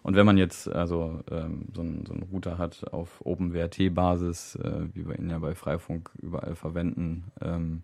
Und 0.02 0.16
wenn 0.16 0.26
man 0.26 0.36
jetzt 0.36 0.68
also 0.68 1.20
ähm, 1.30 1.68
so, 1.74 1.80
einen, 1.80 2.04
so 2.04 2.12
einen 2.12 2.24
Router 2.24 2.58
hat 2.58 2.92
auf 2.92 3.24
OpenWRT-Basis, 3.24 4.56
äh, 4.56 4.88
wie 4.92 5.08
wir 5.08 5.18
ihn 5.18 5.30
ja 5.30 5.38
bei 5.38 5.54
Freifunk 5.54 6.10
überall 6.20 6.56
verwenden, 6.56 7.30
ähm, 7.40 7.82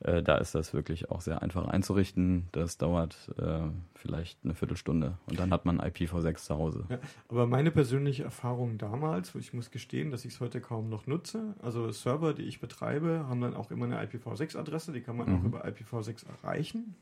äh, 0.00 0.22
da 0.22 0.36
ist 0.38 0.54
das 0.54 0.74
wirklich 0.74 1.10
auch 1.10 1.20
sehr 1.20 1.42
einfach 1.42 1.66
einzurichten. 1.66 2.48
Das 2.52 2.78
dauert 2.78 3.30
äh, 3.38 3.62
vielleicht 3.94 4.38
eine 4.44 4.54
Viertelstunde 4.54 5.18
und 5.26 5.38
dann 5.38 5.50
hat 5.50 5.64
man 5.64 5.80
IPv6 5.80 6.36
zu 6.36 6.54
Hause. 6.56 6.84
Ja, 6.88 6.98
aber 7.28 7.46
meine 7.46 7.70
persönliche 7.70 8.24
Erfahrung 8.24 8.78
damals, 8.78 9.34
ich 9.34 9.52
muss 9.52 9.70
gestehen, 9.70 10.10
dass 10.10 10.24
ich 10.24 10.34
es 10.34 10.40
heute 10.40 10.60
kaum 10.60 10.88
noch 10.88 11.06
nutze, 11.06 11.54
also 11.62 11.90
Server, 11.90 12.34
die 12.34 12.42
ich 12.42 12.60
betreibe, 12.60 13.26
haben 13.28 13.40
dann 13.40 13.54
auch 13.54 13.70
immer 13.70 13.86
eine 13.86 14.02
IPv6-Adresse, 14.02 14.92
die 14.92 15.00
kann 15.00 15.16
man 15.16 15.30
mhm. 15.30 15.38
auch 15.38 15.44
über 15.44 15.64
IPv6 15.66 16.26
erreichen. 16.28 16.94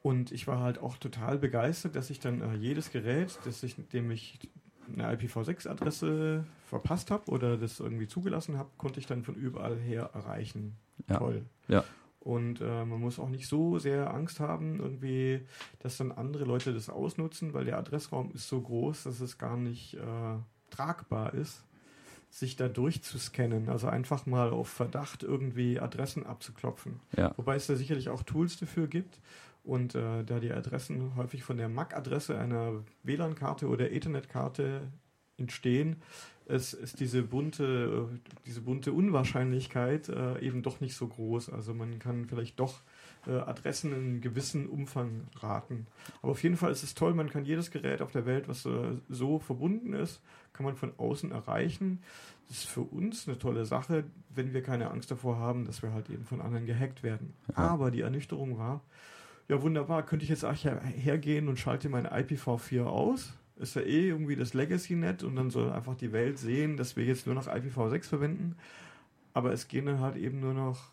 Und 0.00 0.30
ich 0.30 0.46
war 0.46 0.60
halt 0.60 0.78
auch 0.78 0.96
total 0.96 1.38
begeistert, 1.38 1.96
dass 1.96 2.08
ich 2.08 2.20
dann 2.20 2.40
äh, 2.40 2.54
jedes 2.54 2.90
Gerät, 2.90 3.38
das 3.44 3.62
ich, 3.62 3.74
dem 3.88 4.10
ich 4.10 4.38
eine 4.92 5.14
IPv6-Adresse 5.14 6.44
verpasst 6.66 7.10
habe 7.10 7.30
oder 7.30 7.56
das 7.56 7.80
irgendwie 7.80 8.06
zugelassen 8.06 8.58
habe, 8.58 8.70
konnte 8.76 9.00
ich 9.00 9.06
dann 9.06 9.24
von 9.24 9.34
überall 9.34 9.76
her 9.76 10.10
erreichen. 10.14 10.76
Ja. 11.08 11.18
Toll. 11.18 11.44
Ja. 11.68 11.84
Und 12.20 12.60
äh, 12.60 12.84
man 12.84 13.00
muss 13.00 13.18
auch 13.18 13.28
nicht 13.28 13.48
so 13.48 13.78
sehr 13.78 14.12
Angst 14.12 14.40
haben, 14.40 14.80
irgendwie, 14.80 15.46
dass 15.78 15.96
dann 15.96 16.12
andere 16.12 16.44
Leute 16.44 16.74
das 16.74 16.90
ausnutzen, 16.90 17.54
weil 17.54 17.64
der 17.64 17.78
Adressraum 17.78 18.32
ist 18.32 18.48
so 18.48 18.60
groß, 18.60 19.04
dass 19.04 19.20
es 19.20 19.38
gar 19.38 19.56
nicht 19.56 19.94
äh, 19.94 20.36
tragbar 20.70 21.32
ist, 21.34 21.64
sich 22.30 22.56
da 22.56 22.68
durchzuscannen. 22.68 23.68
Also 23.68 23.88
einfach 23.88 24.26
mal 24.26 24.50
auf 24.50 24.68
Verdacht 24.68 25.22
irgendwie 25.22 25.80
Adressen 25.80 26.26
abzuklopfen. 26.26 27.00
Ja. 27.16 27.32
Wobei 27.36 27.56
es 27.56 27.66
da 27.66 27.76
sicherlich 27.76 28.08
auch 28.10 28.22
Tools 28.24 28.58
dafür 28.58 28.88
gibt. 28.88 29.20
Und 29.68 29.94
äh, 29.94 30.24
da 30.24 30.40
die 30.40 30.50
Adressen 30.50 31.14
häufig 31.16 31.44
von 31.44 31.58
der 31.58 31.68
MAC-Adresse 31.68 32.38
einer 32.38 32.84
WLAN-Karte 33.02 33.68
oder 33.68 33.92
Ethernet-Karte 33.92 34.80
entstehen, 35.36 35.96
es 36.46 36.72
ist 36.72 37.00
diese 37.00 37.22
bunte, 37.22 38.08
äh, 38.10 38.30
diese 38.46 38.62
bunte 38.62 38.94
Unwahrscheinlichkeit 38.94 40.08
äh, 40.08 40.40
eben 40.40 40.62
doch 40.62 40.80
nicht 40.80 40.96
so 40.96 41.06
groß. 41.06 41.50
Also 41.50 41.74
man 41.74 41.98
kann 41.98 42.24
vielleicht 42.24 42.58
doch 42.58 42.80
äh, 43.26 43.32
Adressen 43.32 43.92
in 43.92 43.98
einem 43.98 44.20
gewissen 44.22 44.70
Umfang 44.70 45.28
raten. 45.36 45.86
Aber 46.22 46.32
auf 46.32 46.42
jeden 46.42 46.56
Fall 46.56 46.72
ist 46.72 46.82
es 46.82 46.94
toll, 46.94 47.12
man 47.12 47.28
kann 47.28 47.44
jedes 47.44 47.70
Gerät 47.70 48.00
auf 48.00 48.10
der 48.10 48.24
Welt, 48.24 48.48
was 48.48 48.64
äh, 48.64 48.70
so 49.10 49.38
verbunden 49.38 49.92
ist, 49.92 50.22
kann 50.54 50.64
man 50.64 50.76
von 50.76 50.94
außen 50.96 51.30
erreichen. 51.30 52.02
Das 52.48 52.60
ist 52.60 52.68
für 52.68 52.80
uns 52.80 53.28
eine 53.28 53.36
tolle 53.36 53.66
Sache, 53.66 54.04
wenn 54.34 54.54
wir 54.54 54.62
keine 54.62 54.90
Angst 54.90 55.10
davor 55.10 55.36
haben, 55.36 55.66
dass 55.66 55.82
wir 55.82 55.92
halt 55.92 56.08
eben 56.08 56.24
von 56.24 56.40
anderen 56.40 56.64
gehackt 56.64 57.02
werden. 57.02 57.34
Ja. 57.48 57.56
Aber 57.56 57.90
die 57.90 58.00
Ernüchterung 58.00 58.56
war, 58.56 58.80
ja 59.48 59.62
wunderbar, 59.62 60.04
könnte 60.04 60.24
ich 60.24 60.30
jetzt 60.30 60.44
auch 60.44 60.54
hergehen 60.54 61.48
und 61.48 61.58
schalte 61.58 61.88
mein 61.88 62.06
IPv4 62.06 62.84
aus? 62.84 63.32
Ist 63.56 63.74
ja 63.74 63.82
eh 63.82 64.08
irgendwie 64.08 64.36
das 64.36 64.54
Legacy-Net 64.54 65.24
und 65.24 65.34
dann 65.36 65.50
soll 65.50 65.72
einfach 65.72 65.96
die 65.96 66.12
Welt 66.12 66.38
sehen, 66.38 66.76
dass 66.76 66.96
wir 66.96 67.04
jetzt 67.04 67.26
nur 67.26 67.34
noch 67.34 67.48
IPv6 67.48 68.04
verwenden. 68.04 68.56
Aber 69.34 69.52
es 69.52 69.66
gehen 69.66 69.86
dann 69.86 70.00
halt 70.00 70.16
eben 70.16 70.40
nur 70.40 70.54
noch 70.54 70.92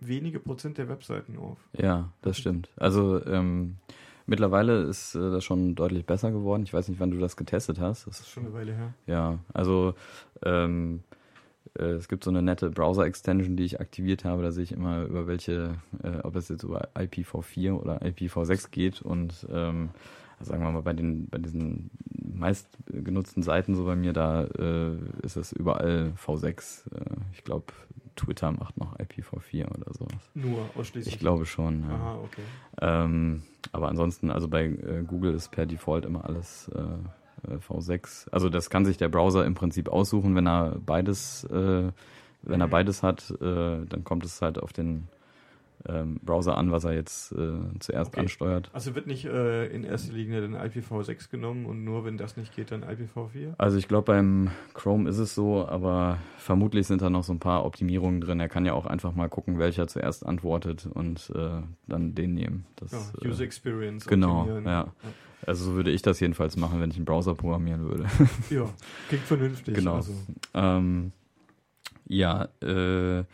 wenige 0.00 0.40
Prozent 0.40 0.78
der 0.78 0.88
Webseiten 0.88 1.38
auf. 1.38 1.58
Ja, 1.72 2.12
das 2.20 2.36
stimmt. 2.36 2.68
Also 2.76 3.24
ähm, 3.24 3.76
mittlerweile 4.26 4.82
ist 4.82 5.14
äh, 5.14 5.30
das 5.30 5.44
schon 5.44 5.74
deutlich 5.74 6.04
besser 6.04 6.30
geworden. 6.32 6.64
Ich 6.64 6.72
weiß 6.74 6.88
nicht, 6.88 7.00
wann 7.00 7.10
du 7.10 7.18
das 7.18 7.36
getestet 7.36 7.80
hast. 7.80 8.06
Das 8.06 8.20
ist 8.20 8.28
schon 8.28 8.44
eine 8.44 8.54
Weile 8.54 8.74
her. 8.74 8.94
Ja, 9.06 9.38
also 9.52 9.94
ähm, 10.44 11.02
äh, 11.10 11.13
es 11.82 12.08
gibt 12.08 12.24
so 12.24 12.30
eine 12.30 12.42
nette 12.42 12.70
Browser-Extension, 12.70 13.56
die 13.56 13.64
ich 13.64 13.80
aktiviert 13.80 14.24
habe. 14.24 14.42
Da 14.42 14.52
sehe 14.52 14.64
ich 14.64 14.72
immer, 14.72 15.04
über 15.04 15.26
welche, 15.26 15.76
äh, 16.02 16.18
ob 16.22 16.36
es 16.36 16.48
jetzt 16.48 16.62
über 16.62 16.88
IPv4 16.94 17.72
oder 17.72 18.02
IPv6 18.02 18.70
geht. 18.70 19.02
Und 19.02 19.46
ähm, 19.50 19.90
sagen 20.40 20.62
wir 20.62 20.70
mal, 20.70 20.82
bei 20.82 20.92
den, 20.92 21.28
bei 21.28 21.38
diesen 21.38 21.90
meist 22.22 22.68
genutzten 22.86 23.42
Seiten 23.42 23.74
so 23.74 23.84
bei 23.84 23.96
mir, 23.96 24.12
da 24.12 24.44
äh, 24.44 24.96
ist 25.22 25.36
es 25.36 25.52
überall 25.52 26.12
V6. 26.16 26.94
Äh, 26.94 27.04
ich 27.32 27.44
glaube, 27.44 27.72
Twitter 28.16 28.52
macht 28.52 28.76
noch 28.78 28.96
IPv4 28.98 29.66
oder 29.66 29.92
sowas. 29.92 30.30
Nur 30.34 30.68
ausschließlich? 30.76 31.14
Ich 31.14 31.20
glaube 31.20 31.46
schon, 31.46 31.82
ja. 31.82 31.94
Aha, 31.94 32.18
okay. 32.22 32.42
Ähm, 32.80 33.42
aber 33.72 33.88
ansonsten, 33.88 34.30
also 34.30 34.48
bei 34.48 34.66
äh, 34.66 35.02
Google 35.04 35.34
ist 35.34 35.50
per 35.50 35.66
Default 35.66 36.04
immer 36.04 36.24
alles 36.24 36.68
äh, 36.68 36.80
äh, 36.80 36.98
V6. 37.68 38.28
Also 38.30 38.48
das 38.48 38.70
kann 38.70 38.84
sich 38.84 38.96
der 38.96 39.08
Browser 39.08 39.44
im 39.44 39.54
Prinzip 39.54 39.88
aussuchen, 39.88 40.34
wenn 40.34 40.46
er 40.46 40.76
beides, 40.84 41.44
äh, 41.44 41.90
wenn 42.42 42.60
er 42.60 42.68
beides 42.68 43.02
hat, 43.02 43.30
äh, 43.40 43.84
dann 43.86 44.04
kommt 44.04 44.24
es 44.24 44.42
halt 44.42 44.58
auf 44.58 44.72
den 44.72 45.08
ähm, 45.86 46.18
Browser 46.22 46.56
an, 46.56 46.72
was 46.72 46.84
er 46.84 46.94
jetzt 46.94 47.32
äh, 47.32 47.58
zuerst 47.78 48.12
okay. 48.12 48.20
ansteuert. 48.20 48.70
Also 48.72 48.94
wird 48.94 49.06
nicht 49.06 49.26
äh, 49.26 49.66
in 49.66 49.84
erster 49.84 50.12
Linie 50.12 50.40
dann 50.40 50.56
IPv6 50.56 51.30
genommen 51.30 51.66
und 51.66 51.84
nur 51.84 52.04
wenn 52.04 52.16
das 52.16 52.36
nicht 52.36 52.54
geht, 52.56 52.70
dann 52.70 52.84
IPv4? 52.84 53.54
Also 53.58 53.76
ich 53.76 53.88
glaube 53.88 54.12
beim 54.12 54.50
Chrome 54.72 55.08
ist 55.08 55.18
es 55.18 55.34
so, 55.34 55.66
aber 55.66 56.18
vermutlich 56.38 56.86
sind 56.86 57.02
da 57.02 57.10
noch 57.10 57.24
so 57.24 57.32
ein 57.32 57.38
paar 57.38 57.64
Optimierungen 57.66 58.20
drin. 58.20 58.40
Er 58.40 58.48
kann 58.48 58.64
ja 58.64 58.72
auch 58.72 58.86
einfach 58.86 59.14
mal 59.14 59.28
gucken, 59.28 59.58
welcher 59.58 59.86
zuerst 59.86 60.24
antwortet 60.24 60.86
und 60.86 61.30
äh, 61.34 61.60
dann 61.86 62.14
den 62.14 62.34
nehmen. 62.34 62.66
Das, 62.76 63.12
ja, 63.20 63.28
User 63.28 63.44
Experience. 63.44 64.06
Genau, 64.06 64.46
ja. 64.48 64.60
ja. 64.60 64.92
Also 65.46 65.64
so 65.64 65.74
würde 65.74 65.90
ich 65.90 66.02
das 66.02 66.20
jedenfalls 66.20 66.56
machen, 66.56 66.80
wenn 66.80 66.90
ich 66.90 66.96
einen 66.96 67.04
Browser 67.04 67.34
programmieren 67.34 67.82
würde. 67.82 68.06
Ja, 68.50 68.68
klingt 69.08 69.24
vernünftig. 69.24 69.74
Genau. 69.74 69.96
Also. 69.96 70.12
Ähm, 70.54 71.12
ja, 72.06 72.48
äh, 72.60 73.24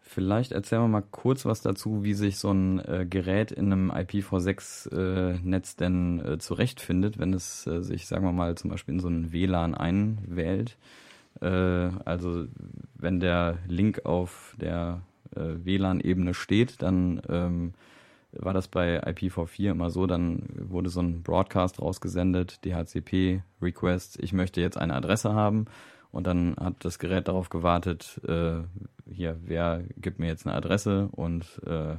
vielleicht 0.00 0.52
erzählen 0.52 0.82
wir 0.82 0.88
mal 0.88 1.04
kurz 1.10 1.44
was 1.44 1.62
dazu, 1.62 2.04
wie 2.04 2.14
sich 2.14 2.38
so 2.38 2.50
ein 2.50 2.78
äh, 2.80 3.06
Gerät 3.08 3.52
in 3.52 3.72
einem 3.72 3.90
IPv6-Netz 3.90 5.72
äh, 5.72 5.76
denn 5.78 6.20
äh, 6.20 6.38
zurechtfindet, 6.38 7.18
wenn 7.18 7.32
es 7.32 7.66
äh, 7.66 7.82
sich, 7.82 8.06
sagen 8.06 8.24
wir 8.24 8.32
mal, 8.32 8.56
zum 8.56 8.70
Beispiel 8.70 8.94
in 8.94 9.00
so 9.00 9.08
einen 9.08 9.32
WLAN 9.32 9.74
einwählt. 9.74 10.76
Äh, 11.40 11.46
also 11.46 12.46
wenn 12.94 13.20
der 13.20 13.58
Link 13.66 14.04
auf 14.04 14.54
der 14.60 15.02
WLAN-Ebene 15.32 16.34
steht, 16.34 16.82
dann 16.82 17.22
ähm, 17.28 17.72
war 18.32 18.52
das 18.52 18.68
bei 18.68 19.02
IPv4 19.02 19.70
immer 19.70 19.90
so, 19.90 20.06
dann 20.06 20.46
wurde 20.58 20.90
so 20.90 21.00
ein 21.00 21.22
Broadcast 21.22 21.80
rausgesendet, 21.80 22.64
DHCP-Request, 22.64 24.18
ich 24.22 24.32
möchte 24.32 24.60
jetzt 24.60 24.78
eine 24.78 24.94
Adresse 24.94 25.34
haben 25.34 25.66
und 26.10 26.26
dann 26.26 26.56
hat 26.58 26.84
das 26.84 26.98
Gerät 26.98 27.28
darauf 27.28 27.48
gewartet, 27.48 28.20
äh, 28.26 28.62
hier, 29.10 29.38
wer 29.42 29.82
gibt 29.96 30.18
mir 30.18 30.28
jetzt 30.28 30.46
eine 30.46 30.56
Adresse 30.56 31.08
und 31.12 31.60
äh, 31.66 31.96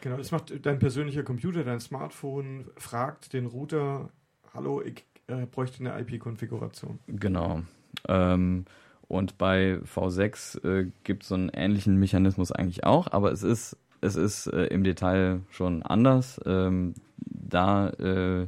Genau, 0.00 0.16
das 0.16 0.30
macht 0.30 0.64
dein 0.64 0.78
persönlicher 0.78 1.24
Computer, 1.24 1.64
dein 1.64 1.80
Smartphone, 1.80 2.66
fragt 2.76 3.32
den 3.32 3.46
Router, 3.46 4.10
hallo, 4.54 4.80
ich 4.80 5.04
äh, 5.26 5.46
bräuchte 5.46 5.80
eine 5.80 6.00
IP-Konfiguration. 6.00 7.00
Genau. 7.08 7.62
Ähm, 8.06 8.64
und 9.08 9.38
bei 9.38 9.80
V6 9.84 10.64
äh, 10.64 10.90
gibt 11.02 11.22
es 11.22 11.30
so 11.30 11.34
einen 11.34 11.48
ähnlichen 11.48 11.96
Mechanismus 11.96 12.52
eigentlich 12.52 12.84
auch, 12.84 13.10
aber 13.10 13.32
es 13.32 13.42
ist, 13.42 13.76
es 14.00 14.16
ist 14.16 14.46
äh, 14.48 14.66
im 14.66 14.84
Detail 14.84 15.40
schon 15.50 15.82
anders. 15.82 16.40
Ähm, 16.46 16.94
da 17.16 17.90
äh, 17.90 18.46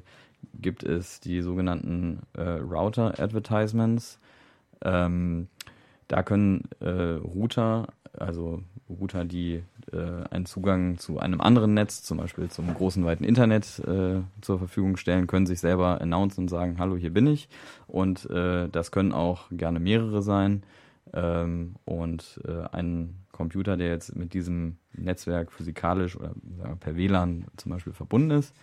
gibt 0.60 0.82
es 0.82 1.20
die 1.20 1.40
sogenannten 1.42 2.20
äh, 2.34 2.42
Router-Advertisements. 2.42 4.18
Ähm, 4.82 5.48
da 6.08 6.22
können 6.22 6.68
äh, 6.80 6.88
Router, 6.88 7.88
also 8.18 8.62
Router, 8.88 9.24
die 9.24 9.62
äh, 9.92 10.24
einen 10.30 10.46
Zugang 10.46 10.98
zu 10.98 11.18
einem 11.18 11.40
anderen 11.40 11.74
Netz, 11.74 12.02
zum 12.02 12.18
Beispiel 12.18 12.48
zum 12.48 12.72
großen 12.74 13.04
weiten 13.04 13.24
Internet, 13.24 13.78
äh, 13.86 14.20
zur 14.40 14.58
Verfügung 14.58 14.96
stellen, 14.96 15.26
können 15.26 15.46
sich 15.46 15.60
selber 15.60 16.00
announcen 16.00 16.42
und 16.42 16.48
sagen, 16.48 16.78
hallo, 16.78 16.96
hier 16.96 17.12
bin 17.12 17.26
ich. 17.26 17.48
Und 17.86 18.28
das 18.30 18.92
können 18.92 19.12
auch 19.12 19.48
gerne 19.50 19.80
mehrere 19.80 20.22
sein. 20.22 20.62
Ähm, 21.12 21.76
und 21.84 22.40
äh, 22.44 22.62
ein 22.72 23.16
Computer, 23.32 23.76
der 23.76 23.88
jetzt 23.88 24.14
mit 24.16 24.34
diesem 24.34 24.76
Netzwerk 24.92 25.52
physikalisch 25.52 26.16
oder 26.16 26.34
wir, 26.42 26.76
per 26.76 26.96
WLAN 26.96 27.46
zum 27.56 27.72
Beispiel 27.72 27.92
verbunden 27.92 28.30
ist, 28.30 28.54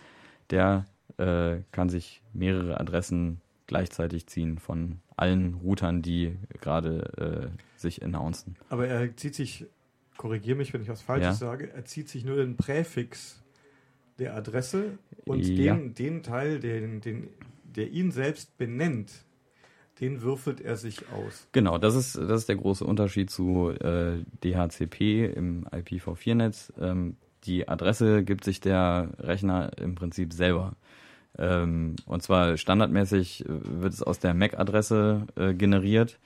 der 0.50 0.86
äh, 1.18 1.58
kann 1.72 1.88
sich 1.88 2.22
mehrere 2.32 2.80
Adressen 2.80 3.40
gleichzeitig 3.66 4.26
ziehen 4.28 4.58
von 4.58 5.00
allen 5.16 5.54
Routern, 5.54 6.00
die 6.00 6.36
gerade 6.60 7.52
äh, 7.56 7.78
sich 7.78 8.02
announcen. 8.02 8.56
Aber 8.70 8.86
er 8.86 9.14
zieht 9.16 9.34
sich 9.34 9.66
korrigiere 10.18 10.58
mich, 10.58 10.74
wenn 10.74 10.82
ich 10.82 10.88
was 10.88 11.00
Falsches 11.00 11.40
ja. 11.40 11.46
sage, 11.46 11.72
er 11.72 11.86
zieht 11.86 12.10
sich 12.10 12.24
nur 12.24 12.36
den 12.36 12.56
Präfix 12.56 13.42
der 14.18 14.34
Adresse 14.34 14.98
und 15.24 15.46
ja. 15.46 15.74
den, 15.74 15.94
den 15.94 16.22
Teil, 16.22 16.60
den, 16.60 17.00
den, 17.00 17.28
der 17.64 17.90
ihn 17.90 18.10
selbst 18.10 18.58
benennt, 18.58 19.24
den 20.00 20.22
würfelt 20.22 20.60
er 20.60 20.76
sich 20.76 21.08
aus. 21.10 21.48
Genau, 21.52 21.78
das 21.78 21.94
ist, 21.94 22.16
das 22.16 22.42
ist 22.42 22.48
der 22.48 22.56
große 22.56 22.84
Unterschied 22.84 23.30
zu 23.30 23.70
äh, 23.70 24.24
DHCP 24.44 25.32
im 25.34 25.66
IPv4-Netz. 25.66 26.72
Ähm, 26.80 27.16
die 27.44 27.68
Adresse 27.68 28.24
gibt 28.24 28.44
sich 28.44 28.60
der 28.60 29.10
Rechner 29.18 29.72
im 29.78 29.94
Prinzip 29.94 30.32
selber. 30.32 30.74
Ähm, 31.36 31.96
und 32.06 32.22
zwar 32.22 32.56
standardmäßig 32.56 33.44
wird 33.46 33.92
es 33.92 34.02
aus 34.02 34.18
der 34.18 34.34
MAC-Adresse 34.34 35.26
äh, 35.36 35.54
generiert. 35.54 36.18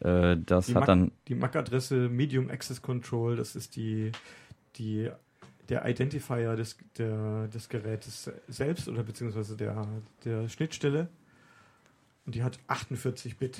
Äh, 0.00 0.36
das 0.38 0.66
die 0.66 0.74
hat 0.74 0.80
Mac, 0.80 0.86
dann. 0.86 1.12
Die 1.28 1.34
MAC-Adresse 1.34 2.08
Medium 2.08 2.50
Access 2.50 2.82
Control, 2.82 3.36
das 3.36 3.56
ist 3.56 3.76
die, 3.76 4.12
die, 4.76 5.10
der 5.68 5.86
Identifier 5.86 6.56
des, 6.56 6.76
der, 6.98 7.48
des 7.48 7.68
Gerätes 7.68 8.30
selbst 8.48 8.88
oder 8.88 9.02
beziehungsweise 9.02 9.56
der, 9.56 9.86
der 10.24 10.48
Schnittstelle. 10.48 11.08
Und 12.30 12.36
die 12.36 12.44
hat 12.44 12.60
48 12.68 13.38
Bit. 13.38 13.58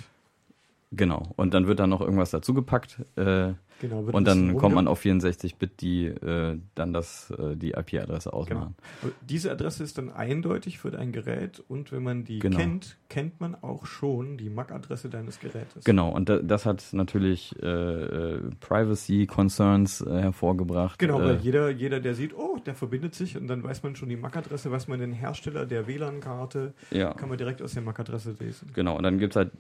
Genau. 0.91 1.33
Und 1.37 1.55
dann 1.55 1.67
wird 1.67 1.79
da 1.79 1.87
noch 1.87 2.01
irgendwas 2.01 2.31
dazugepackt. 2.31 3.05
Äh, 3.17 3.55
Genau, 3.81 4.01
und 4.01 4.27
dann 4.27 4.57
kommt 4.57 4.75
man 4.75 4.87
auf 4.87 5.03
64-Bit, 5.03 5.81
die 5.81 6.07
äh, 6.07 6.59
dann 6.75 6.93
das, 6.93 7.31
äh, 7.31 7.57
die 7.57 7.71
IP-Adresse 7.71 8.33
ausmachen. 8.33 8.75
Genau. 9.01 9.15
Diese 9.23 9.51
Adresse 9.51 9.83
ist 9.83 9.97
dann 9.97 10.11
eindeutig 10.11 10.79
für 10.79 10.91
dein 10.91 11.13
Gerät 11.13 11.65
und 11.67 11.91
wenn 11.91 12.03
man 12.03 12.25
die 12.25 12.41
genau. 12.41 12.59
kennt, 12.59 12.99
kennt 13.09 13.41
man 13.41 13.55
auch 13.55 13.87
schon 13.87 14.37
die 14.37 14.51
MAC-Adresse 14.51 15.09
deines 15.09 15.41
Gerätes. 15.41 15.85
Genau, 15.85 16.11
und 16.11 16.29
da, 16.29 16.39
das 16.39 16.67
hat 16.67 16.91
natürlich 16.93 17.57
äh, 17.63 17.67
äh 17.67 18.41
Privacy-Concerns 18.61 20.03
äh, 20.03 20.21
hervorgebracht. 20.21 20.99
Genau, 20.99 21.19
weil 21.21 21.37
jeder, 21.37 21.71
jeder, 21.71 22.01
der 22.01 22.15
sieht, 22.15 22.37
oh, 22.37 22.59
der 22.65 22.75
verbindet 22.75 23.15
sich 23.15 23.39
und 23.39 23.47
dann 23.47 23.63
weiß 23.63 23.83
man 23.83 23.97
schon 23.97 24.11
die 24.11 24.17
MAC-Adresse, 24.17 24.71
weiß 24.71 24.89
man 24.89 25.01
den 25.01 25.13
Hersteller 25.13 25.65
der 25.65 25.87
WLAN-Karte, 25.87 26.75
ja. 26.91 27.15
kann 27.15 27.31
man 27.31 27.39
direkt 27.39 27.63
aus 27.63 27.73
der 27.73 27.83
MAC-Adresse 27.83 28.37
lesen. 28.39 28.71
Genau, 28.75 28.99
und 28.99 29.05
dann 29.05 29.19
gibt 29.19 29.33
es 29.33 29.37
halt 29.37 29.53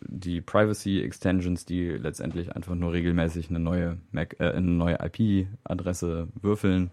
die 0.00 0.40
Privacy-Extensions, 0.46 1.66
die 1.66 1.90
letztendlich 1.90 2.54
einfach 2.54 2.74
nur 2.74 2.92
regelmäßig 2.92 3.50
eine 3.50 3.60
neue 3.60 3.98
Mac, 4.12 4.36
äh, 4.40 4.50
eine 4.50 4.70
neue 4.70 4.98
IP-Adresse 5.00 6.28
würfeln 6.40 6.90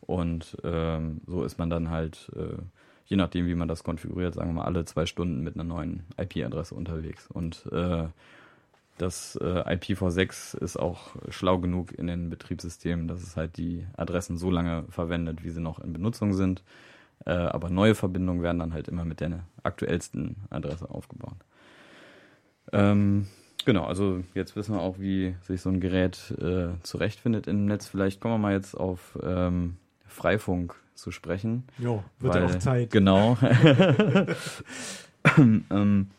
und 0.00 0.56
ähm, 0.64 1.20
so 1.26 1.44
ist 1.44 1.58
man 1.58 1.70
dann 1.70 1.90
halt, 1.90 2.30
äh, 2.34 2.60
je 3.06 3.16
nachdem 3.16 3.46
wie 3.46 3.54
man 3.54 3.68
das 3.68 3.84
konfiguriert, 3.84 4.34
sagen 4.34 4.50
wir 4.50 4.54
mal 4.54 4.64
alle 4.64 4.84
zwei 4.84 5.06
Stunden 5.06 5.42
mit 5.42 5.54
einer 5.54 5.64
neuen 5.64 6.04
IP-Adresse 6.18 6.74
unterwegs 6.74 7.28
und 7.30 7.66
äh, 7.72 8.08
das 8.98 9.36
äh, 9.36 9.44
IPv6 9.44 10.56
ist 10.56 10.76
auch 10.76 11.16
schlau 11.28 11.58
genug 11.58 11.92
in 11.92 12.06
den 12.06 12.30
Betriebssystemen, 12.30 13.08
dass 13.08 13.22
es 13.22 13.36
halt 13.36 13.56
die 13.56 13.86
Adressen 13.96 14.36
so 14.36 14.50
lange 14.50 14.84
verwendet, 14.88 15.42
wie 15.42 15.50
sie 15.50 15.60
noch 15.60 15.80
in 15.80 15.92
Benutzung 15.92 16.32
sind. 16.32 16.62
Äh, 17.26 17.32
aber 17.32 17.70
neue 17.70 17.94
Verbindungen 17.94 18.42
werden 18.42 18.58
dann 18.60 18.72
halt 18.72 18.86
immer 18.86 19.04
mit 19.04 19.20
der 19.20 19.44
aktuellsten 19.62 20.36
Adresse 20.50 20.88
aufgebaut. 20.88 21.36
Ähm, 22.72 23.26
Genau, 23.64 23.84
also 23.84 24.22
jetzt 24.34 24.56
wissen 24.56 24.74
wir 24.74 24.80
auch, 24.82 24.98
wie 24.98 25.36
sich 25.42 25.62
so 25.62 25.70
ein 25.70 25.80
Gerät 25.80 26.34
äh, 26.38 26.68
zurechtfindet 26.82 27.46
im 27.46 27.64
Netz. 27.64 27.86
Vielleicht 27.86 28.20
kommen 28.20 28.34
wir 28.34 28.38
mal 28.38 28.52
jetzt 28.52 28.74
auf 28.74 29.18
ähm, 29.22 29.76
Freifunk 30.06 30.74
zu 30.94 31.10
sprechen. 31.10 31.64
Jo, 31.78 32.04
wird 32.20 32.34
ja 32.34 32.44
auch 32.44 32.58
Zeit. 32.58 32.90
Genau. 32.90 33.38
ähm, 35.38 36.10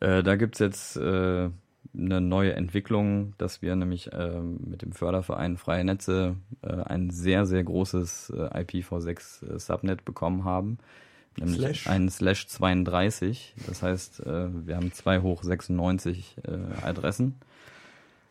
äh, 0.00 0.22
da 0.22 0.36
gibt 0.36 0.54
es 0.54 0.60
jetzt 0.60 0.96
äh, 0.96 1.50
eine 1.96 2.20
neue 2.20 2.52
Entwicklung, 2.52 3.34
dass 3.38 3.60
wir 3.60 3.74
nämlich 3.74 4.12
äh, 4.12 4.40
mit 4.40 4.82
dem 4.82 4.92
Förderverein 4.92 5.56
Freie 5.56 5.82
Netze 5.82 6.36
äh, 6.62 6.68
ein 6.68 7.10
sehr, 7.10 7.44
sehr 7.44 7.64
großes 7.64 8.30
äh, 8.36 8.62
IPv6 8.62 9.54
äh, 9.54 9.58
Subnet 9.58 10.04
bekommen 10.04 10.44
haben 10.44 10.78
nämlich 11.38 11.58
Slash. 11.58 11.86
einen 11.88 12.10
Slash 12.10 12.46
32. 12.48 13.54
Das 13.66 13.82
heißt, 13.82 14.20
äh, 14.26 14.66
wir 14.66 14.76
haben 14.76 14.92
2 14.92 15.20
hoch 15.20 15.42
96 15.42 16.36
äh, 16.44 16.84
Adressen. 16.84 17.36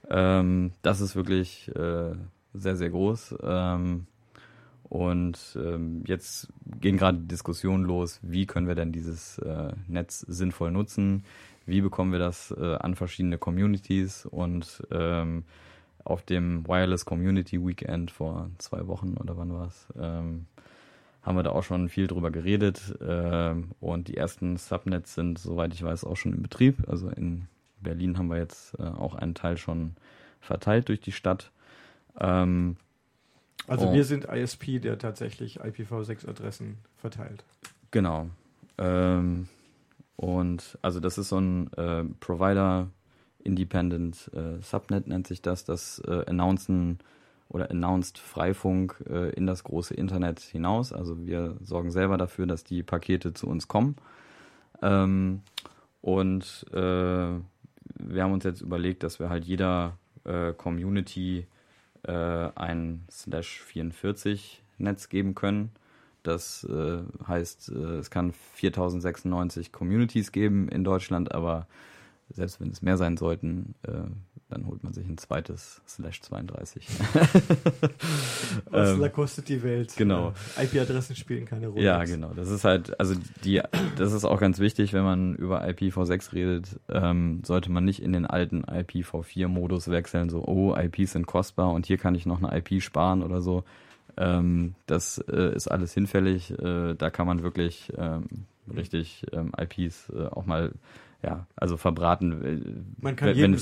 Ähm, 0.10 0.72
das 0.82 1.02
ist 1.02 1.16
wirklich 1.16 1.70
äh, 1.76 2.16
sehr, 2.54 2.76
sehr 2.76 2.90
groß. 2.90 3.36
Ähm, 3.42 4.08
und 4.90 5.58
ähm, 5.62 6.04
jetzt 6.06 6.48
gehen 6.80 6.98
gerade 6.98 7.18
Diskussionen 7.18 7.84
los, 7.84 8.20
wie 8.22 8.46
können 8.46 8.68
wir 8.68 8.76
denn 8.76 8.94
dieses 8.94 9.38
äh, 9.40 9.74
Netz 9.88 10.22
sinnvoll 10.22 10.72
nutzen? 10.72 11.26
Wie 11.66 11.82
bekommen 11.82 12.14
wir 12.14 12.20
das 12.20 12.52
äh, 12.52 12.76
an 12.76 12.96
verschiedene 12.96 13.38
Communities? 13.38 14.26
Und 14.26 14.88
ähm, 14.90 15.44
auf 16.06 16.22
dem 16.22 16.66
Wireless 16.66 17.04
Community 17.04 17.66
Weekend 17.66 18.12
vor 18.12 18.50
zwei 18.60 18.88
Wochen 18.88 19.16
oder 19.18 19.36
wann 19.36 19.54
war 19.54 19.68
es, 19.68 19.88
ähm, 20.00 20.46
haben 21.28 21.36
wir 21.36 21.44
da 21.44 21.52
auch 21.52 21.64
schon 21.64 21.90
viel 21.90 22.08
drüber 22.08 22.32
geredet. 22.32 22.96
Äh, 23.02 23.54
und 23.82 24.08
die 24.08 24.16
ersten 24.16 24.56
Subnets 24.56 25.14
sind, 25.14 25.38
soweit 25.38 25.74
ich 25.74 25.84
weiß, 25.84 26.06
auch 26.06 26.16
schon 26.16 26.34
in 26.34 26.42
Betrieb. 26.42 26.88
Also 26.88 27.10
in 27.10 27.48
Berlin 27.82 28.18
haben 28.18 28.30
wir 28.30 28.38
jetzt 28.38 28.80
äh, 28.80 28.84
auch 28.84 29.14
einen 29.14 29.36
Teil 29.36 29.58
schon 29.58 29.96
verteilt 30.40 30.88
durch 30.88 31.02
die 31.02 31.12
Stadt. 31.12 31.52
Ähm, 32.20 32.78
also 33.68 33.92
wir 33.92 34.06
sind 34.06 34.24
ISP, 34.24 34.80
der 34.80 34.98
tatsächlich 34.98 35.62
IPv6-Adressen 35.62 36.78
verteilt. 36.96 37.44
Genau. 37.92 38.30
Ähm, 38.78 39.50
und 40.16 40.78
also 40.82 41.02
das 41.02 41.18
ist 41.18 41.28
so 41.28 41.40
ein 41.40 41.74
äh, 41.74 42.06
Provider 42.22 42.88
Independent 43.44 44.32
äh, 44.34 44.62
Subnet 44.62 45.08
nennt 45.08 45.28
sich 45.28 45.42
das. 45.42 45.66
Das 45.66 46.02
äh, 46.08 46.24
announcen 46.26 47.00
oder 47.50 47.70
announced 47.72 48.18
Freifunk 48.18 49.04
äh, 49.10 49.30
in 49.32 49.48
das 49.48 49.64
große 49.64 49.94
Internet 49.94 50.40
hinaus. 50.40 50.94
Also 50.94 51.26
wir 51.26 51.56
sorgen 51.62 51.92
selber 51.92 52.18
dafür, 52.18 52.46
dass 52.46 52.64
die 52.64 52.84
Pakete 52.84 53.34
zu 53.34 53.48
uns 53.48 53.68
kommen. 53.68 53.96
Ähm, 54.82 55.42
und 56.02 56.66
äh, 56.72 56.76
wir 56.76 58.24
haben 58.24 58.34
uns 58.34 58.44
jetzt 58.44 58.62
überlegt, 58.62 59.04
dass 59.04 59.20
wir 59.20 59.30
halt 59.30 59.46
jeder 59.46 59.98
äh, 60.26 60.54
Community 60.54 61.48
äh, 62.04 62.12
ein 62.12 63.06
Slash 63.10 63.62
44 63.62 64.62
Netz 64.78 65.10
geben 65.10 65.34
können, 65.36 65.72
Das 66.24 66.64
äh, 66.66 67.00
heißt, 67.28 67.70
äh, 67.70 67.98
es 67.98 68.10
kann 68.12 68.34
4096 68.34 69.72
Communities 69.72 70.32
geben 70.32 70.70
in 70.70 70.84
Deutschland, 70.84 71.32
aber 71.32 71.68
selbst 72.30 72.60
wenn 72.60 72.70
es 72.70 72.82
mehr 72.82 72.98
sein 72.98 73.16
sollten, 73.16 73.74
dann 74.50 74.66
holt 74.66 74.84
man 74.84 74.94
sich 74.94 75.06
ein 75.08 75.18
zweites 75.18 75.82
Slash 75.88 76.22
32. 76.22 76.88
Was 78.70 78.92
ähm, 78.92 79.12
kostet 79.12 79.50
die 79.50 79.62
Welt? 79.62 79.94
Genau. 79.98 80.34
Äh, 80.58 80.66
IP-Adressen 80.66 81.16
spielen 81.16 81.46
keine 81.46 81.68
Rolle. 81.68 81.84
Ja, 81.84 82.04
genau. 82.06 82.32
Das 82.34 82.50
ist 82.50 82.64
halt, 82.64 82.98
also 83.00 83.16
die, 83.44 83.62
das 83.98 84.14
ist 84.14 84.24
auch 84.24 84.40
ganz 84.40 84.60
wichtig, 84.60 84.94
wenn 84.94 85.04
man 85.04 85.36
über 85.36 85.66
IPv6 85.66 86.34
redet, 86.34 86.80
ähm, 86.90 87.42
sollte 87.44 87.72
man 87.72 87.84
nicht 87.84 88.02
in 88.02 88.14
den 88.14 88.26
alten 88.26 88.64
IPv4-Modus 88.64 89.90
wechseln, 89.90 90.30
so, 90.30 90.46
oh, 90.46 90.76
IPs 90.76 91.12
sind 91.12 91.28
kostbar 91.28 91.72
und 91.72 91.86
hier 91.86 91.98
kann 91.98 92.16
ich 92.16 92.26
noch 92.26 92.42
eine 92.42 92.58
IP 92.58 92.82
sparen 92.82 93.24
oder 93.24 93.42
so. 93.42 93.66
Ähm, 94.16 94.76
das 94.86 95.18
äh, 95.30 95.56
ist 95.56 95.68
alles 95.68 95.94
hinfällig. 95.94 96.52
Äh, 96.52 96.96
da 96.96 97.10
kann 97.10 97.28
man 97.28 97.44
wirklich 97.44 97.92
ähm, 97.98 98.46
richtig 98.74 99.26
ähm, 99.32 99.52
IPs 99.60 100.10
äh, 100.10 100.28
auch 100.28 100.46
mal 100.46 100.72
ja, 101.24 101.48
also 101.56 101.78
verbraten. 101.78 102.96
Man 103.02 103.16
kann 103.16 103.36
jedem, 103.36 103.58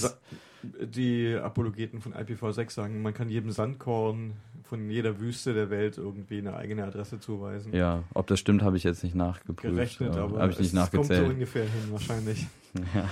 die 0.82 1.36
Apologeten 1.36 2.02
von 2.02 2.14
IPv6 2.14 2.72
sagen, 2.72 3.02
man 3.02 3.14
kann 3.14 3.30
jedem 3.30 3.52
Sandkorn 3.52 4.34
von 4.64 4.90
jeder 4.90 5.20
Wüste 5.20 5.54
der 5.54 5.70
Welt 5.70 5.98
irgendwie 5.98 6.40
eine 6.40 6.56
eigene 6.56 6.84
Adresse 6.84 7.20
zuweisen. 7.20 7.74
Ja, 7.74 8.04
ob 8.14 8.28
das 8.28 8.40
stimmt, 8.40 8.64
habe 8.64 8.78
ich 8.78 8.84
jetzt 8.84 9.04
nicht 9.04 9.16
nachgeprüft. 9.16 9.76
Gerechnet, 9.76 10.16
aber 10.16 10.40
habe 10.40 10.52
ich 10.52 10.60
nicht 10.60 10.74
nachgezählt. 10.74 11.20
kommt 11.20 11.28
so 11.28 11.34
ungefähr 11.34 11.64
hin, 11.64 11.92
wahrscheinlich. 11.92 12.48
ja, 12.96 13.10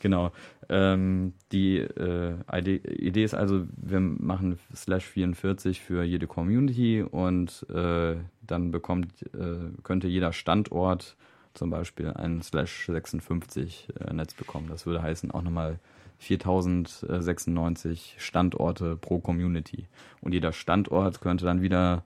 genau. 0.00 0.32
Ähm, 0.68 1.32
die 1.52 1.78
äh, 1.78 2.34
Idee 2.58 3.24
ist 3.24 3.34
also, 3.34 3.66
wir 3.76 4.00
machen 4.00 4.58
slash 4.74 5.06
44 5.06 5.80
für 5.80 6.04
jede 6.04 6.26
Community 6.26 7.02
und 7.02 7.66
äh, 7.70 8.16
dann 8.42 8.70
bekommt, 8.70 9.22
äh, 9.34 9.70
könnte 9.82 10.08
jeder 10.08 10.32
Standort 10.32 11.16
zum 11.54 11.70
Beispiel 11.70 12.08
ein 12.08 12.42
slash 12.42 12.86
56 12.86 13.88
äh, 13.98 14.12
Netz 14.12 14.34
bekommen. 14.34 14.68
Das 14.68 14.86
würde 14.86 15.02
heißen 15.02 15.30
auch 15.30 15.42
nochmal 15.42 15.78
4096 16.18 18.16
Standorte 18.18 18.96
pro 18.96 19.20
Community. 19.20 19.86
Und 20.20 20.32
jeder 20.32 20.52
Standort 20.52 21.20
könnte 21.20 21.44
dann 21.44 21.62
wieder 21.62 22.02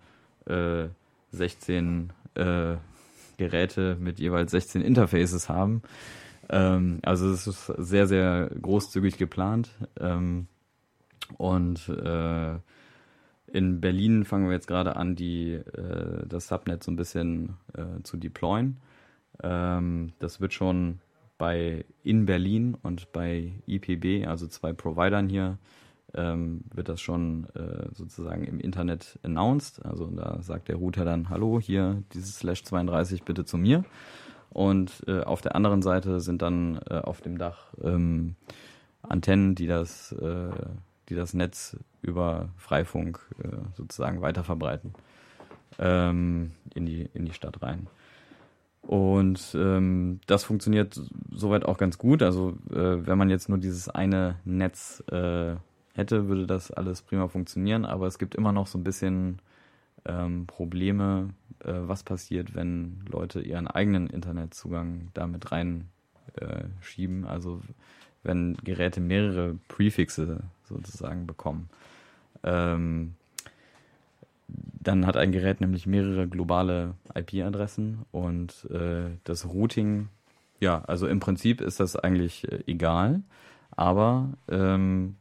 äh, 0.47 0.89
16 1.33 2.13
äh, 2.35 2.75
Geräte 3.39 3.97
mit 3.99 4.19
jeweils 4.19 4.51
16 4.51 4.83
Interfaces 4.83 5.49
haben. 5.49 5.83
Ähm, 6.49 7.01
also 7.03 7.31
es 7.31 7.47
ist 7.47 7.67
sehr, 7.79 8.07
sehr 8.07 8.51
großzügig 8.61 9.17
geplant. 9.17 9.71
Ähm, 9.99 10.47
und 11.39 11.89
äh, 11.89 12.59
in 13.47 13.81
Berlin 13.81 14.25
fangen 14.25 14.47
wir 14.47 14.55
jetzt 14.55 14.67
gerade 14.67 14.97
an, 14.97 15.17
die, 15.17 15.53
äh, 15.53 16.27
das 16.27 16.49
Subnet 16.49 16.83
so 16.83 16.91
ein 16.91 16.97
bisschen 16.97 17.57
äh, 17.75 18.03
zu 18.03 18.17
deployen. 18.17 18.79
Ähm, 19.43 20.13
das 20.19 20.41
wird 20.41 20.53
schon 20.53 21.01
bei 21.43 21.85
in 22.05 22.25
Berlin 22.25 22.77
und 22.85 23.11
bei 23.11 23.51
IPB, 23.67 24.29
also 24.29 24.47
zwei 24.47 24.73
Providern 24.73 25.29
hier, 25.29 25.59
ähm, 26.15 26.63
wird 26.73 26.89
das 26.89 27.01
schon 27.01 27.49
äh, 27.57 27.93
sozusagen 27.93 28.45
im 28.45 28.61
Internet 28.61 29.19
announced. 29.25 29.85
Also 29.85 30.07
da 30.07 30.41
sagt 30.41 30.69
der 30.69 30.77
Router 30.77 31.05
dann, 31.05 31.31
hallo, 31.31 31.59
hier 31.59 32.05
dieses 32.15 32.37
Slash 32.37 32.63
32 32.63 33.25
bitte 33.25 33.45
zu 33.45 33.59
mir. 33.59 33.85
Und 34.51 35.03
äh, 35.09 35.23
auf 35.23 35.41
der 35.41 35.57
anderen 35.57 35.83
Seite 35.83 36.21
sind 36.21 36.43
dann 36.43 36.79
äh, 36.89 36.99
auf 36.99 37.23
dem 37.23 37.39
Dach 37.39 37.75
ähm, 37.83 38.37
Antennen, 39.03 39.57
die 39.57 39.67
das, 39.67 40.13
äh, 40.13 40.51
die 41.09 41.17
das 41.17 41.35
Netz 41.35 41.77
über 42.03 42.51
Freifunk 42.57 43.19
äh, 43.43 43.49
sozusagen 43.75 44.21
weiterverbreiten 44.21 44.93
ähm, 45.81 46.53
in, 46.73 46.87
die, 46.87 47.09
in 47.15 47.25
die 47.25 47.33
Stadt 47.33 47.61
rein. 47.63 47.89
Und 48.83 49.55
ähm, 49.55 50.21
das 50.27 50.45
funktioniert 50.45 51.01
soweit 51.31 51.65
auch 51.65 51.79
ganz 51.79 51.99
gut. 51.99 52.23
Also 52.23 52.51
äh, 52.71 53.07
wenn 53.07 53.17
man 53.17 53.31
jetzt 53.31 53.49
nur 53.49 53.59
dieses 53.59 53.89
eine 53.89 54.37
Netz 54.45 55.03
äh, 55.11 55.55
hätte, 55.95 56.29
würde 56.29 56.47
das 56.47 56.71
alles 56.73 57.03
prima 57.03 57.29
funktionieren. 57.29 57.85
Aber 57.85 58.07
es 58.07 58.19
gibt 58.19 58.35
immer 58.35 58.53
noch 58.53 58.67
so 58.67 58.79
ein 58.79 58.85
bisschen 58.85 59.41
ähm, 60.05 60.47
Probleme, 60.47 61.31
äh, 61.61 61.73
was 61.75 62.03
passiert, 62.03 62.55
wenn 62.55 63.05
Leute 63.09 63.41
ihren 63.41 63.69
eigenen 63.69 64.09
Internetzugang 64.09 65.09
damit 65.15 65.53
reinschieben. 65.53 67.25
Äh, 67.25 67.29
also 67.29 67.63
wenn 68.25 68.57
Geräte 68.65 69.01
mehrere 69.01 69.59
Prefixe 69.69 70.41
sozusagen 70.65 71.27
bekommen. 71.27 71.69
Ähm, 72.43 73.15
dann 74.83 75.07
hat 75.07 75.17
ein 75.17 75.33
Gerät 75.33 75.61
nämlich 75.61 75.87
mehrere 75.87 76.29
globale 76.29 76.95
IP-Adressen 77.15 78.05
und 78.11 78.67
äh, 78.71 79.11
das 79.25 79.47
Routing, 79.47 80.09
ja, 80.61 80.83
also 80.85 81.07
im 81.07 81.21
Prinzip 81.21 81.61
ist 81.61 81.81
das 81.81 81.97
eigentlich 81.97 82.51
äh, 82.51 82.63
egal, 82.67 83.23
aber 83.71 84.31
ähm, 84.49 85.17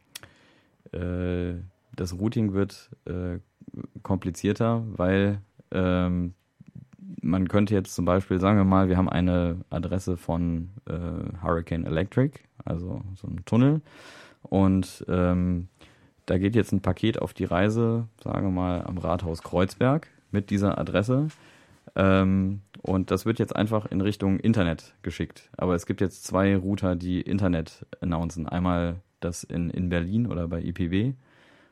äh, 0.92 1.54
das 1.96 2.18
Routing 2.18 2.54
wird 2.54 2.90
äh, 3.06 3.40
komplizierter, 4.04 4.84
weil 4.98 5.40
ähm, 5.72 6.34
man 7.22 7.48
könnte 7.48 7.74
jetzt 7.74 7.94
zum 7.96 8.06
Beispiel, 8.06 8.40
sagen 8.40 8.58
wir 8.58 8.64
mal, 8.64 8.90
wir 8.90 8.98
haben 8.98 9.10
eine 9.10 9.58
Adresse 9.70 10.18
von 10.18 10.70
äh, 10.88 11.44
Hurricane 11.44 11.86
Electric, 11.86 12.40
also 12.66 13.02
so 13.16 13.28
ein 13.28 13.44
Tunnel 13.46 13.82
und 14.44 15.06
ähm, 15.08 15.68
da 16.26 16.38
geht 16.38 16.56
jetzt 16.56 16.72
ein 16.72 16.82
Paket 16.82 17.22
auf 17.22 17.34
die 17.34 17.46
Reise, 17.46 18.08
sagen 18.24 18.48
wir 18.48 18.52
mal, 18.52 18.84
am 18.84 18.98
Rathaus 18.98 19.44
Kreuzberg 19.44 20.08
mit 20.32 20.50
dieser 20.50 20.78
Adresse. 20.78 21.28
Ähm, 21.96 22.62
und 22.82 23.12
das 23.12 23.26
wird 23.26 23.40
jetzt 23.40 23.56
einfach 23.56 23.86
in 23.86 24.02
Richtung 24.02 24.40
Internet 24.40 24.96
geschickt. 25.02 25.50
Aber 25.58 25.76
es 25.76 25.86
gibt 25.86 26.02
jetzt 26.02 26.24
zwei 26.24 26.56
Router, 26.56 26.96
die 26.96 27.22
Internet 27.22 27.86
announcen. 28.02 28.48
Einmal 28.48 29.02
das 29.20 29.44
in, 29.44 29.70
in 29.70 29.90
Berlin 29.90 30.28
oder 30.28 30.48
bei 30.48 30.62
IPW 30.62 31.14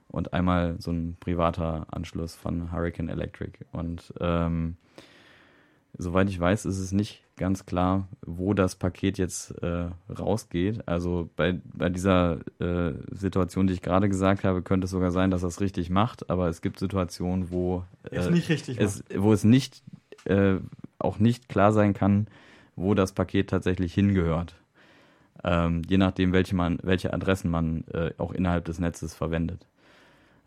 und 0.08 0.34
einmal 0.34 0.76
so 0.80 0.92
ein 0.92 1.18
privater 1.20 1.88
Anschluss 1.92 2.36
von 2.36 2.72
Hurricane 2.72 3.10
Electric. 3.10 3.60
Und 3.72 4.14
ähm, 4.20 4.78
soweit 5.98 6.30
ich 6.30 6.40
weiß, 6.40 6.66
ist 6.66 6.80
es 6.80 6.92
nicht 6.92 7.24
ganz 7.38 7.66
klar, 7.66 8.08
wo 8.26 8.54
das 8.54 8.76
Paket 8.76 9.18
jetzt 9.18 9.52
äh, 9.64 9.88
rausgeht. 10.10 10.88
Also 10.88 11.30
bei, 11.36 11.60
bei 11.74 11.90
dieser 11.90 12.40
äh, 12.60 12.94
Situation, 13.12 13.68
die 13.68 13.74
ich 13.74 13.82
gerade 13.82 14.10
gesagt 14.10 14.44
habe, 14.44 14.62
könnte 14.62 14.86
es 14.86 14.92
sogar 14.92 15.12
sein, 15.12 15.32
dass 15.32 15.42
das 15.42 15.62
richtig 15.62 15.90
macht, 15.90 16.30
aber 16.30 16.50
es 16.50 16.62
gibt 16.62 16.80
Situationen, 16.80 17.50
wo, 17.50 17.86
äh, 18.04 18.18
es, 18.18 18.30
nicht 18.30 18.50
richtig 18.50 18.80
es, 18.80 19.04
wo 19.16 19.32
es 19.34 19.44
nicht 19.44 19.82
äh, 20.26 20.56
auch 21.00 21.20
nicht 21.20 21.48
klar 21.50 21.72
sein 21.72 21.94
kann, 21.94 22.28
wo 22.76 22.94
das 22.94 23.14
Paket 23.14 23.50
tatsächlich 23.50 23.94
hingehört. 23.94 24.56
Ähm, 25.44 25.82
je 25.88 25.98
nachdem, 25.98 26.34
welche, 26.34 26.56
man, 26.56 26.80
welche 26.84 27.14
Adressen 27.14 27.50
man 27.50 27.86
äh, 27.94 28.12
auch 28.18 28.34
innerhalb 28.34 28.66
des 28.66 28.80
Netzes 28.80 29.16
verwendet. 29.16 29.66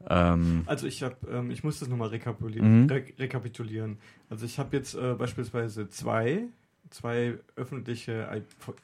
Ähm, 0.08 0.62
also 0.66 0.86
ich 0.86 1.02
habe, 1.02 1.16
ähm, 1.30 1.50
ich 1.50 1.64
muss 1.64 1.78
das 1.80 1.88
nochmal 1.88 2.08
rekapitulieren, 2.08 2.82
mhm. 2.82 2.90
re 2.90 3.04
rekapitulieren. 3.18 3.98
Also 4.30 4.44
ich 4.46 4.58
habe 4.58 4.76
jetzt 4.76 4.94
äh, 4.94 5.14
beispielsweise 5.14 5.88
zwei, 5.88 6.44
zwei 6.90 7.38
öffentliche 7.56 8.28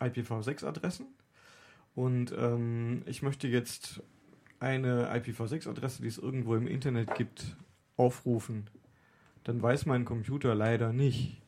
IPv6-Adressen 0.01 1.07
und 1.95 2.33
ähm, 2.39 3.03
ich 3.07 3.23
möchte 3.23 3.49
jetzt 3.49 4.03
eine 4.61 5.13
IPv6-Adresse, 5.15 6.03
die 6.03 6.09
es 6.09 6.19
irgendwo 6.19 6.55
im 6.55 6.67
Internet 6.67 7.15
gibt, 7.15 7.57
aufrufen. 7.97 8.67
Dann 9.45 9.63
weiß 9.63 9.87
mein 9.87 10.05
Computer 10.05 10.55
leider 10.55 10.93
nicht, 10.93 11.41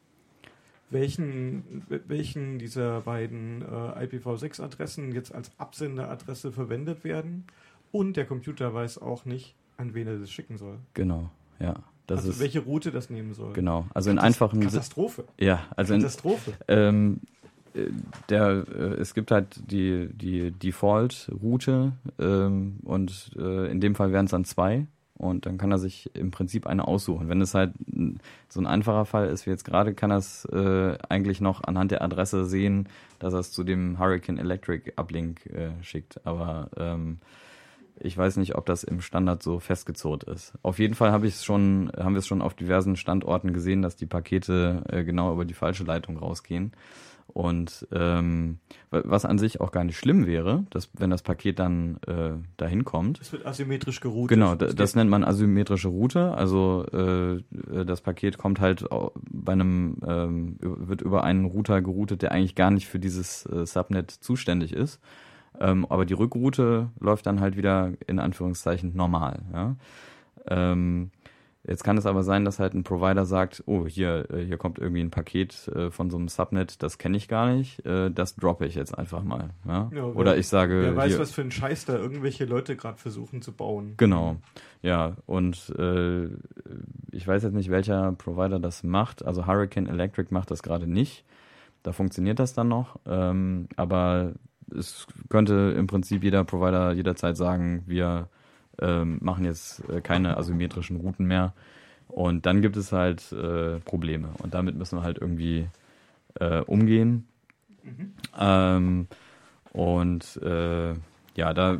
welchen, 0.90 1.84
welchen 1.88 2.58
dieser 2.58 3.02
beiden 3.02 3.62
äh, 3.62 4.06
IPv6-Adressen 4.06 5.12
jetzt 5.12 5.34
als 5.34 5.52
Absenderadresse 5.58 6.52
verwendet 6.52 7.04
werden. 7.04 7.44
Und 7.92 8.16
der 8.16 8.26
Computer 8.26 8.72
weiß 8.74 8.98
auch 8.98 9.24
nicht, 9.24 9.54
an 9.80 9.94
wen 9.94 10.06
er 10.06 10.18
das 10.18 10.30
schicken 10.30 10.58
soll. 10.58 10.78
Genau, 10.94 11.30
ja. 11.58 11.74
Das 12.06 12.20
also 12.20 12.30
ist, 12.30 12.40
welche 12.40 12.60
Route 12.60 12.90
das 12.90 13.08
nehmen 13.08 13.34
soll. 13.34 13.52
Genau, 13.52 13.86
also 13.94 14.10
in 14.10 14.18
einfachen... 14.18 14.60
Katastrophe. 14.60 15.24
Ja, 15.38 15.64
also 15.76 15.94
Katastrophe. 15.94 16.52
In, 16.66 16.78
ähm, 16.78 17.20
äh, 17.74 17.86
der, 18.28 18.64
äh, 18.68 19.00
es 19.00 19.14
gibt 19.14 19.30
halt 19.30 19.60
die, 19.70 20.08
die 20.12 20.50
Default-Route 20.50 21.92
ähm, 22.18 22.78
und 22.82 23.30
äh, 23.38 23.70
in 23.70 23.80
dem 23.80 23.94
Fall 23.94 24.12
wären 24.12 24.24
es 24.24 24.32
dann 24.32 24.44
zwei 24.44 24.86
und 25.14 25.46
dann 25.46 25.58
kann 25.58 25.70
er 25.70 25.78
sich 25.78 26.10
im 26.14 26.30
Prinzip 26.30 26.66
eine 26.66 26.88
aussuchen. 26.88 27.28
Wenn 27.28 27.40
es 27.42 27.54
halt 27.54 27.74
so 28.48 28.60
ein 28.60 28.66
einfacher 28.66 29.04
Fall 29.04 29.28
ist 29.28 29.46
wie 29.46 29.50
jetzt 29.50 29.64
gerade, 29.64 29.94
kann 29.94 30.10
er 30.10 30.16
es 30.16 30.46
äh, 30.46 30.96
eigentlich 31.08 31.40
noch 31.40 31.62
anhand 31.62 31.90
der 31.90 32.02
Adresse 32.02 32.46
sehen, 32.46 32.88
dass 33.18 33.34
er 33.34 33.40
es 33.40 33.52
zu 33.52 33.62
dem 33.62 33.98
Hurricane 33.98 34.38
Electric 34.38 34.94
Uplink 34.96 35.46
äh, 35.46 35.70
schickt. 35.82 36.26
Aber 36.26 36.70
ähm, 36.76 37.18
ich 38.00 38.16
weiß 38.16 38.36
nicht, 38.36 38.56
ob 38.56 38.66
das 38.66 38.84
im 38.84 39.00
Standard 39.00 39.42
so 39.42 39.58
festgezurrt 39.60 40.24
ist. 40.24 40.54
Auf 40.62 40.78
jeden 40.78 40.94
Fall 40.94 41.12
habe 41.12 41.26
ich 41.26 41.34
es 41.34 41.44
schon, 41.44 41.90
haben 41.96 42.14
wir 42.14 42.20
es 42.20 42.26
schon 42.26 42.42
auf 42.42 42.54
diversen 42.54 42.96
Standorten 42.96 43.52
gesehen, 43.52 43.82
dass 43.82 43.96
die 43.96 44.06
Pakete 44.06 44.82
äh, 44.88 45.04
genau 45.04 45.32
über 45.32 45.44
die 45.44 45.54
falsche 45.54 45.84
Leitung 45.84 46.16
rausgehen. 46.16 46.72
Und 47.32 47.86
ähm, 47.92 48.58
was 48.90 49.24
an 49.24 49.38
sich 49.38 49.60
auch 49.60 49.70
gar 49.70 49.84
nicht 49.84 49.96
schlimm 49.96 50.26
wäre, 50.26 50.64
dass 50.70 50.90
wenn 50.98 51.10
das 51.10 51.22
Paket 51.22 51.58
dann 51.58 51.98
äh, 52.06 52.32
dahin 52.56 52.84
kommt. 52.84 53.20
Es 53.20 53.32
wird 53.32 53.46
asymmetrisch 53.46 54.00
geroutet. 54.00 54.30
Genau, 54.30 54.54
das, 54.54 54.74
das 54.74 54.96
nennt 54.96 55.10
man 55.10 55.24
asymmetrische 55.24 55.88
Route. 55.88 56.34
Also 56.34 56.84
äh, 56.92 57.84
das 57.84 58.00
Paket 58.00 58.36
kommt 58.36 58.60
halt 58.60 58.84
bei 59.30 59.52
einem, 59.52 59.98
ähm, 60.06 60.56
wird 60.60 61.02
über 61.02 61.24
einen 61.24 61.44
Router 61.44 61.82
geroutet, 61.82 62.22
der 62.22 62.32
eigentlich 62.32 62.54
gar 62.56 62.70
nicht 62.70 62.88
für 62.88 62.98
dieses 62.98 63.46
äh, 63.46 63.64
Subnet 63.64 64.10
zuständig 64.10 64.72
ist. 64.72 65.00
Ähm, 65.58 65.86
aber 65.88 66.04
die 66.04 66.14
Rückroute 66.14 66.90
läuft 66.98 67.26
dann 67.26 67.40
halt 67.40 67.56
wieder 67.56 67.92
in 68.06 68.18
Anführungszeichen 68.18 68.94
normal. 68.94 69.40
Ja? 69.52 69.76
Ähm, 70.46 71.10
Jetzt 71.66 71.84
kann 71.84 71.98
es 71.98 72.06
aber 72.06 72.22
sein, 72.22 72.46
dass 72.46 72.58
halt 72.58 72.72
ein 72.72 72.84
Provider 72.84 73.26
sagt, 73.26 73.62
oh, 73.66 73.86
hier, 73.86 74.30
äh, 74.30 74.44
hier 74.44 74.56
kommt 74.56 74.78
irgendwie 74.78 75.02
ein 75.02 75.10
Paket 75.10 75.68
äh, 75.68 75.90
von 75.90 76.08
so 76.08 76.16
einem 76.16 76.28
Subnet, 76.28 76.82
das 76.82 76.96
kenne 76.96 77.18
ich 77.18 77.28
gar 77.28 77.52
nicht, 77.52 77.84
äh, 77.84 78.10
das 78.10 78.34
droppe 78.36 78.64
ich 78.66 78.74
jetzt 78.74 78.96
einfach 78.96 79.22
mal. 79.22 79.50
Ja? 79.68 79.90
ja 79.94 80.04
Oder 80.04 80.38
ich 80.38 80.48
sage. 80.48 80.80
Wer 80.80 80.96
weiß, 80.96 81.12
hier, 81.12 81.18
was 81.18 81.32
für 81.32 81.42
ein 81.42 81.50
Scheiß 81.50 81.84
da 81.84 81.96
irgendwelche 81.96 82.46
Leute 82.46 82.76
gerade 82.76 82.96
versuchen 82.96 83.42
zu 83.42 83.52
bauen. 83.52 83.94
Genau. 83.98 84.36
Ja, 84.80 85.16
und 85.26 85.74
äh, 85.78 86.28
ich 87.12 87.28
weiß 87.28 87.42
jetzt 87.42 87.54
nicht, 87.54 87.70
welcher 87.70 88.12
Provider 88.12 88.58
das 88.58 88.82
macht. 88.82 89.22
Also 89.26 89.46
Hurricane 89.46 89.86
Electric 89.86 90.32
macht 90.32 90.50
das 90.50 90.62
gerade 90.62 90.86
nicht. 90.86 91.26
Da 91.82 91.92
funktioniert 91.92 92.38
das 92.38 92.54
dann 92.54 92.68
noch. 92.68 92.98
Ähm, 93.06 93.68
aber 93.76 94.32
es 94.76 95.06
könnte 95.28 95.74
im 95.76 95.86
Prinzip 95.86 96.22
jeder 96.22 96.44
Provider 96.44 96.92
jederzeit 96.92 97.36
sagen, 97.36 97.82
wir 97.86 98.28
ähm, 98.80 99.18
machen 99.20 99.44
jetzt 99.44 99.88
äh, 99.88 100.00
keine 100.00 100.36
asymmetrischen 100.36 100.96
Routen 100.96 101.26
mehr. 101.26 101.52
Und 102.08 102.46
dann 102.46 102.60
gibt 102.60 102.76
es 102.76 102.92
halt 102.92 103.32
äh, 103.32 103.78
Probleme. 103.80 104.30
Und 104.42 104.54
damit 104.54 104.76
müssen 104.76 104.98
wir 104.98 105.02
halt 105.02 105.18
irgendwie 105.18 105.68
äh, 106.40 106.60
umgehen. 106.60 107.26
Mhm. 107.84 108.12
Ähm, 108.38 109.06
und 109.72 110.36
äh, 110.42 110.94
ja, 111.36 111.54
da 111.54 111.78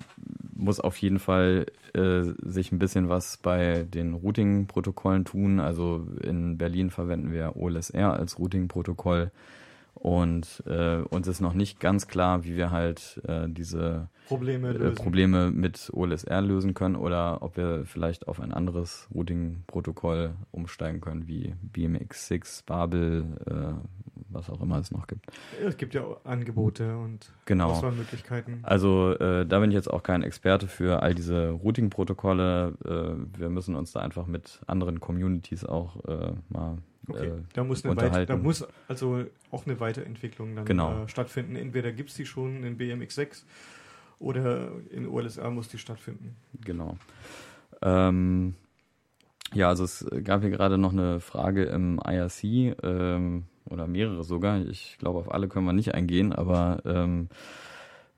muss 0.55 0.79
auf 0.79 0.97
jeden 0.99 1.19
Fall 1.19 1.67
äh, 1.95 2.23
sich 2.43 2.71
ein 2.71 2.79
bisschen 2.79 3.09
was 3.09 3.37
bei 3.37 3.83
den 3.83 4.15
Routing-Protokollen 4.15 5.25
tun. 5.25 5.59
Also 5.59 6.07
in 6.23 6.57
Berlin 6.59 6.91
verwenden 6.91 7.33
wir 7.33 7.57
OLSR 7.57 8.13
als 8.13 8.39
Routing-Protokoll. 8.39 9.31
Und 10.01 10.63
äh, 10.67 11.03
uns 11.11 11.29
ist 11.29 11.43
noch 11.43 11.53
nicht 11.53 11.79
ganz 11.79 12.09
klar, 12.09 12.43
wie 12.45 12.57
wir 12.57 12.71
halt 12.71 13.21
äh, 13.29 13.47
diese 13.51 14.09
Probleme, 14.29 14.71
äh, 14.71 14.93
Probleme 14.93 15.51
mit 15.51 15.91
OLSR 15.93 16.41
lösen 16.41 16.73
können 16.73 16.97
oder 16.97 17.43
ob 17.43 17.59
wir 17.59 17.85
vielleicht 17.85 18.27
auf 18.27 18.41
ein 18.41 18.51
anderes 18.55 19.09
Routing-Protokoll 19.15 20.31
umsteigen 20.53 21.03
können, 21.03 21.29
wie 21.29 21.55
BMX6, 21.75 22.65
Babel, 22.65 23.25
äh, 23.47 24.20
was 24.33 24.51
auch 24.51 24.61
immer 24.61 24.79
es 24.79 24.91
noch 24.91 25.07
gibt. 25.07 25.27
Es 25.65 25.77
gibt 25.77 25.95
ja 25.95 26.05
Angebote 26.25 26.97
und 26.97 27.31
genau. 27.47 27.71
Auswahlmöglichkeiten. 27.71 28.61
Also 28.63 29.13
äh, 29.13 29.47
da 29.47 29.59
bin 29.61 29.71
ich 29.71 29.75
jetzt 29.75 29.91
auch 29.91 30.03
kein 30.03 30.23
Experte 30.23 30.67
für 30.67 31.03
all 31.03 31.15
diese 31.15 31.51
Routing-Protokolle. 31.51 32.75
Äh, 32.85 33.39
wir 33.39 33.51
müssen 33.51 33.75
uns 33.75 33.93
da 33.93 34.01
einfach 34.01 34.27
mit 34.27 34.61
anderen 34.67 35.01
Communities 35.01 35.65
auch 35.65 36.05
äh, 36.07 36.33
mal 36.49 36.79
Okay, 37.09 37.27
äh, 37.27 37.43
da 37.55 37.65
muss, 37.65 37.85
eine 37.85 37.97
Weit 37.97 38.29
da 38.29 38.37
muss 38.37 38.67
also 38.89 39.25
auch 39.51 39.67
eine 39.67 39.81
Weiterentwicklung 39.81 40.55
dann 40.55 40.65
genau. 40.65 41.05
äh, 41.05 41.09
stattfinden. 41.09 41.57
Entweder 41.57 41.93
gibt 41.93 42.11
es 42.11 42.17
die 42.17 42.27
schon 42.27 42.63
in 42.63 42.79
BMX6 42.79 43.43
oder 44.19 44.71
in 44.91 45.09
OLSR 45.09 45.51
muss 45.51 45.69
die 45.69 45.79
stattfinden. 45.79 46.37
Genau. 46.65 46.97
Ähm, 47.83 48.55
ja, 49.53 49.69
also 49.69 49.85
es 49.85 50.07
gab 50.23 50.43
hier 50.43 50.51
gerade 50.51 50.79
noch 50.79 50.93
eine 50.93 51.21
Frage 51.21 51.65
im 51.65 52.01
IRC 52.05 52.77
ähm, 52.83 53.45
oder 53.71 53.87
mehrere 53.87 54.25
sogar. 54.25 54.61
Ich 54.61 54.97
glaube, 54.99 55.19
auf 55.19 55.33
alle 55.33 55.49
können 55.49 55.67
wir 55.67 55.73
nicht 55.73 55.95
eingehen, 55.95 56.33
aber 56.33 56.81
ähm, 56.85 57.29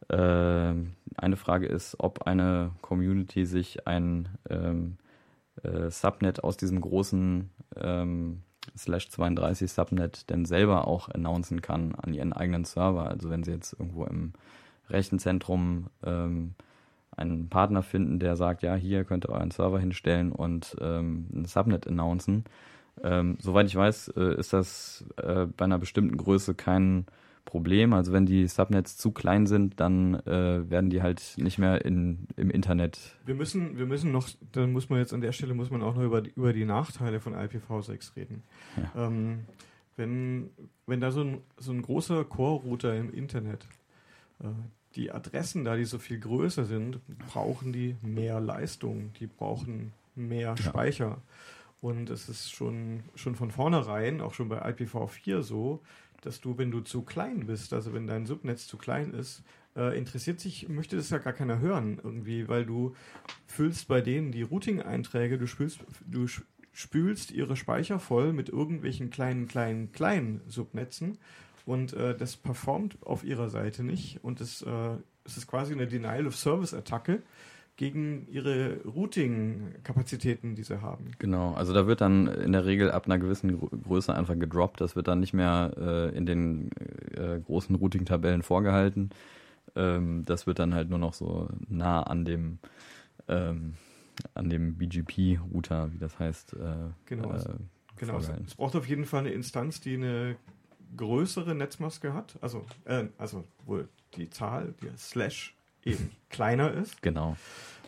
äh, 0.08 0.74
eine 1.16 1.36
Frage 1.36 1.66
ist, 1.66 1.96
ob 1.98 2.22
eine 2.22 2.72
Community 2.80 3.46
sich 3.46 3.86
ein 3.86 4.28
ähm, 4.50 4.96
äh, 5.62 5.90
Subnet 5.90 6.42
aus 6.42 6.56
diesem 6.56 6.80
großen 6.80 7.50
ähm, 7.76 8.42
slash 8.76 9.10
32 9.10 9.70
Subnet 9.70 10.30
denn 10.30 10.44
selber 10.44 10.86
auch 10.86 11.08
announcen 11.08 11.62
kann 11.62 11.94
an 11.94 12.14
ihren 12.14 12.32
eigenen 12.32 12.64
Server. 12.64 13.08
Also 13.08 13.30
wenn 13.30 13.42
sie 13.42 13.52
jetzt 13.52 13.72
irgendwo 13.72 14.04
im 14.04 14.32
Rechenzentrum 14.88 15.86
ähm, 16.04 16.54
einen 17.16 17.48
Partner 17.48 17.82
finden, 17.82 18.18
der 18.18 18.36
sagt, 18.36 18.62
ja, 18.62 18.74
hier 18.74 19.04
könnt 19.04 19.26
ihr 19.26 19.30
euren 19.30 19.50
Server 19.50 19.78
hinstellen 19.78 20.32
und 20.32 20.76
ähm, 20.80 21.28
ein 21.34 21.44
Subnet 21.44 21.86
announcen. 21.86 22.44
Ähm, 23.02 23.36
soweit 23.40 23.66
ich 23.66 23.76
weiß, 23.76 24.08
äh, 24.16 24.38
ist 24.38 24.52
das 24.52 25.04
äh, 25.16 25.46
bei 25.46 25.64
einer 25.64 25.78
bestimmten 25.78 26.16
Größe 26.16 26.54
kein 26.54 27.06
Problem. 27.44 27.92
Also 27.92 28.12
wenn 28.12 28.26
die 28.26 28.46
Subnets 28.46 28.96
zu 28.96 29.10
klein 29.10 29.46
sind, 29.46 29.80
dann 29.80 30.14
äh, 30.26 30.68
werden 30.70 30.90
die 30.90 31.02
halt 31.02 31.34
nicht 31.36 31.58
mehr 31.58 31.84
in, 31.84 32.26
im 32.36 32.50
Internet. 32.50 33.16
Wir 33.24 33.34
müssen, 33.34 33.78
wir 33.78 33.86
müssen 33.86 34.12
noch, 34.12 34.28
dann 34.52 34.72
muss 34.72 34.88
man 34.88 34.98
jetzt 34.98 35.12
an 35.12 35.20
der 35.20 35.32
Stelle 35.32 35.54
muss 35.54 35.70
man 35.70 35.82
auch 35.82 35.94
noch 35.94 36.02
über 36.02 36.22
die, 36.22 36.30
über 36.30 36.52
die 36.52 36.64
Nachteile 36.64 37.20
von 37.20 37.34
IPv6 37.34 38.16
reden. 38.16 38.42
Ja. 38.76 39.06
Ähm, 39.06 39.40
wenn, 39.96 40.50
wenn 40.86 41.00
da 41.00 41.10
so 41.10 41.22
ein, 41.22 41.38
so 41.58 41.72
ein 41.72 41.82
großer 41.82 42.24
Core-Router 42.24 42.96
im 42.96 43.12
Internet, 43.12 43.66
äh, 44.40 44.46
die 44.94 45.10
Adressen 45.10 45.64
da, 45.64 45.76
die 45.76 45.84
so 45.84 45.98
viel 45.98 46.18
größer 46.18 46.64
sind, 46.64 47.00
brauchen 47.30 47.72
die 47.72 47.96
mehr 48.02 48.40
Leistung, 48.40 49.12
die 49.18 49.26
brauchen 49.26 49.92
mehr 50.14 50.54
ja. 50.56 50.56
Speicher. 50.56 51.18
Und 51.82 52.10
es 52.10 52.28
ist 52.28 52.52
schon, 52.52 53.02
schon 53.16 53.34
von 53.34 53.50
vornherein, 53.50 54.20
auch 54.20 54.34
schon 54.34 54.48
bei 54.48 54.64
IPv4 54.70 55.42
so, 55.42 55.82
dass 56.20 56.40
du, 56.40 56.56
wenn 56.56 56.70
du 56.70 56.80
zu 56.80 57.02
klein 57.02 57.46
bist, 57.46 57.72
also 57.72 57.92
wenn 57.92 58.06
dein 58.06 58.24
Subnetz 58.24 58.68
zu 58.68 58.78
klein 58.78 59.12
ist, 59.12 59.42
äh, 59.74 59.98
interessiert 59.98 60.38
sich, 60.38 60.68
möchte 60.68 60.94
das 60.94 61.10
ja 61.10 61.18
gar 61.18 61.32
keiner 61.32 61.58
hören 61.58 62.00
irgendwie, 62.02 62.46
weil 62.46 62.64
du 62.64 62.94
füllst 63.48 63.88
bei 63.88 64.00
denen 64.00 64.30
die 64.30 64.42
Routing-Einträge, 64.42 65.38
du 65.38 65.48
spülst, 65.48 65.80
du 66.06 66.28
spülst 66.72 67.32
ihre 67.32 67.56
Speicher 67.56 67.98
voll 67.98 68.32
mit 68.32 68.48
irgendwelchen 68.48 69.10
kleinen, 69.10 69.48
kleinen, 69.48 69.90
kleinen 69.90 70.40
Subnetzen 70.46 71.18
und 71.66 71.94
äh, 71.94 72.16
das 72.16 72.36
performt 72.36 72.96
auf 73.02 73.24
ihrer 73.24 73.50
Seite 73.50 73.82
nicht 73.82 74.22
und 74.22 74.40
es, 74.40 74.62
äh, 74.62 74.96
es 75.24 75.36
ist 75.36 75.48
quasi 75.48 75.72
eine 75.72 75.88
Denial-of-Service-Attacke 75.88 77.22
gegen 77.76 78.26
ihre 78.28 78.82
Routing-Kapazitäten, 78.84 80.54
die 80.54 80.62
sie 80.62 80.82
haben. 80.82 81.12
Genau, 81.18 81.54
also 81.54 81.72
da 81.72 81.86
wird 81.86 82.00
dann 82.00 82.26
in 82.26 82.52
der 82.52 82.66
Regel 82.66 82.90
ab 82.90 83.06
einer 83.06 83.18
gewissen 83.18 83.58
Größe 83.58 84.14
einfach 84.14 84.38
gedroppt. 84.38 84.80
Das 84.80 84.94
wird 84.94 85.08
dann 85.08 85.20
nicht 85.20 85.32
mehr 85.32 85.72
äh, 85.76 86.16
in 86.16 86.26
den 86.26 86.70
äh, 87.16 87.40
großen 87.40 87.74
Routing-Tabellen 87.74 88.42
vorgehalten. 88.42 89.10
Ähm, 89.74 90.24
das 90.24 90.46
wird 90.46 90.58
dann 90.58 90.74
halt 90.74 90.90
nur 90.90 90.98
noch 90.98 91.14
so 91.14 91.48
nah 91.68 92.02
an 92.02 92.24
dem 92.24 92.58
ähm, 93.28 93.74
an 94.34 94.50
dem 94.50 94.76
BGP-Router, 94.76 95.92
wie 95.92 95.98
das 95.98 96.18
heißt. 96.18 96.54
Äh, 96.54 96.74
genau. 97.06 97.32
Äh, 97.32 97.54
genau. 97.96 98.18
Es 98.18 98.54
braucht 98.54 98.76
auf 98.76 98.88
jeden 98.88 99.06
Fall 99.06 99.20
eine 99.20 99.30
Instanz, 99.30 99.80
die 99.80 99.94
eine 99.94 100.36
größere 100.96 101.54
Netzmaske 101.54 102.12
hat. 102.12 102.38
Also, 102.40 102.64
äh, 102.84 103.06
also 103.18 103.44
wohl 103.64 103.88
die 104.16 104.28
Zahl, 104.28 104.74
die 104.82 104.90
Slash 104.96 105.56
eben 105.84 106.10
kleiner 106.30 106.72
ist. 106.72 107.02
Genau. 107.02 107.36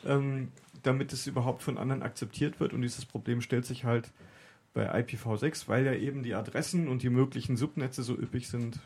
Ähm, 0.05 0.49
damit 0.83 1.13
es 1.13 1.27
überhaupt 1.27 1.63
von 1.63 1.79
anderen 1.79 2.03
akzeptiert 2.03 2.61
wird. 2.61 2.73
Und 2.73 2.83
dieses 2.83 3.05
Problem 3.05 3.41
stellt 3.41 3.65
sich 3.65 3.85
halt 3.85 4.11
bei 4.75 4.93
IPv6, 4.93 5.69
weil 5.69 5.87
ja 5.87 5.95
eben 5.95 6.23
die 6.23 6.35
Adressen 6.35 6.89
und 6.89 7.03
die 7.03 7.11
möglichen 7.11 7.57
Subnetze 7.57 8.03
so 8.03 8.15
üppig 8.15 8.49
sind, 8.49 8.81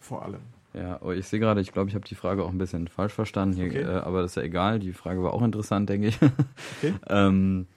vor 0.00 0.24
allem. 0.24 0.40
Ja, 0.72 0.96
aber 0.96 1.14
ich 1.14 1.26
sehe 1.28 1.38
gerade, 1.38 1.60
ich 1.60 1.72
glaube, 1.72 1.88
ich 1.88 1.94
habe 1.94 2.04
die 2.04 2.16
Frage 2.16 2.42
auch 2.42 2.50
ein 2.50 2.58
bisschen 2.58 2.88
falsch 2.88 3.12
verstanden, 3.12 3.54
hier, 3.54 3.66
okay. 3.66 3.82
äh, 3.82 4.00
aber 4.00 4.22
das 4.22 4.32
ist 4.32 4.36
ja 4.36 4.42
egal. 4.42 4.80
Die 4.80 4.92
Frage 4.92 5.22
war 5.22 5.32
auch 5.32 5.42
interessant, 5.42 5.88
denke 5.88 6.08
ich. 6.08 6.18
Okay. 6.20 6.94
ähm, 7.08 7.68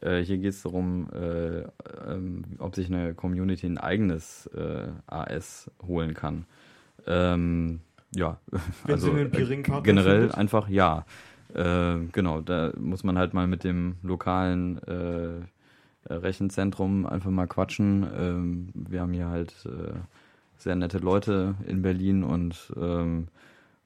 äh, 0.00 0.22
hier 0.22 0.38
geht 0.38 0.50
es 0.50 0.62
darum, 0.62 1.08
äh, 1.12 1.60
ähm, 2.08 2.44
ob 2.58 2.74
sich 2.74 2.88
eine 2.88 3.14
Community 3.14 3.66
ein 3.66 3.78
eigenes 3.78 4.46
äh, 4.48 4.88
AS 5.06 5.70
holen 5.86 6.14
kann. 6.14 6.46
Ähm, 7.06 7.80
ja, 8.14 8.38
Wenn 8.84 8.94
also 8.94 9.16
äh, 9.16 9.28
generell 9.28 10.20
findet? 10.20 10.34
einfach 10.34 10.68
ja. 10.68 11.04
Äh, 11.54 11.98
genau, 12.12 12.40
da 12.40 12.72
muss 12.78 13.02
man 13.02 13.18
halt 13.18 13.34
mal 13.34 13.46
mit 13.46 13.64
dem 13.64 13.96
lokalen 14.02 14.78
äh, 14.84 16.12
Rechenzentrum 16.12 17.06
einfach 17.06 17.30
mal 17.30 17.46
quatschen. 17.46 18.06
Ähm, 18.16 18.68
wir 18.74 19.00
haben 19.00 19.12
hier 19.12 19.28
halt 19.28 19.54
äh, 19.66 19.94
sehr 20.58 20.76
nette 20.76 20.98
Leute 20.98 21.54
in 21.66 21.82
Berlin 21.82 22.22
und 22.22 22.72
ähm, 22.80 23.28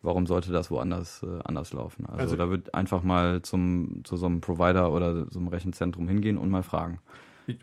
warum 0.03 0.27
sollte 0.27 0.53
das 0.53 0.71
woanders 0.71 1.23
äh, 1.23 1.41
anders 1.45 1.73
laufen? 1.73 2.07
Also, 2.07 2.21
also, 2.21 2.37
da 2.37 2.51
wird 2.51 2.75
einfach 2.75 3.03
mal 3.03 3.43
zum, 3.43 4.05
zu 4.05 4.17
so 4.17 4.27
einem 4.27 4.41
Provider 4.41 4.93
oder 4.93 5.27
so 5.31 5.39
einem 5.39 5.49
Rechenzentrum 5.49 6.09
hingehen 6.09 6.37
und 6.39 6.51
mal 6.51 6.63
fragen. 6.63 6.99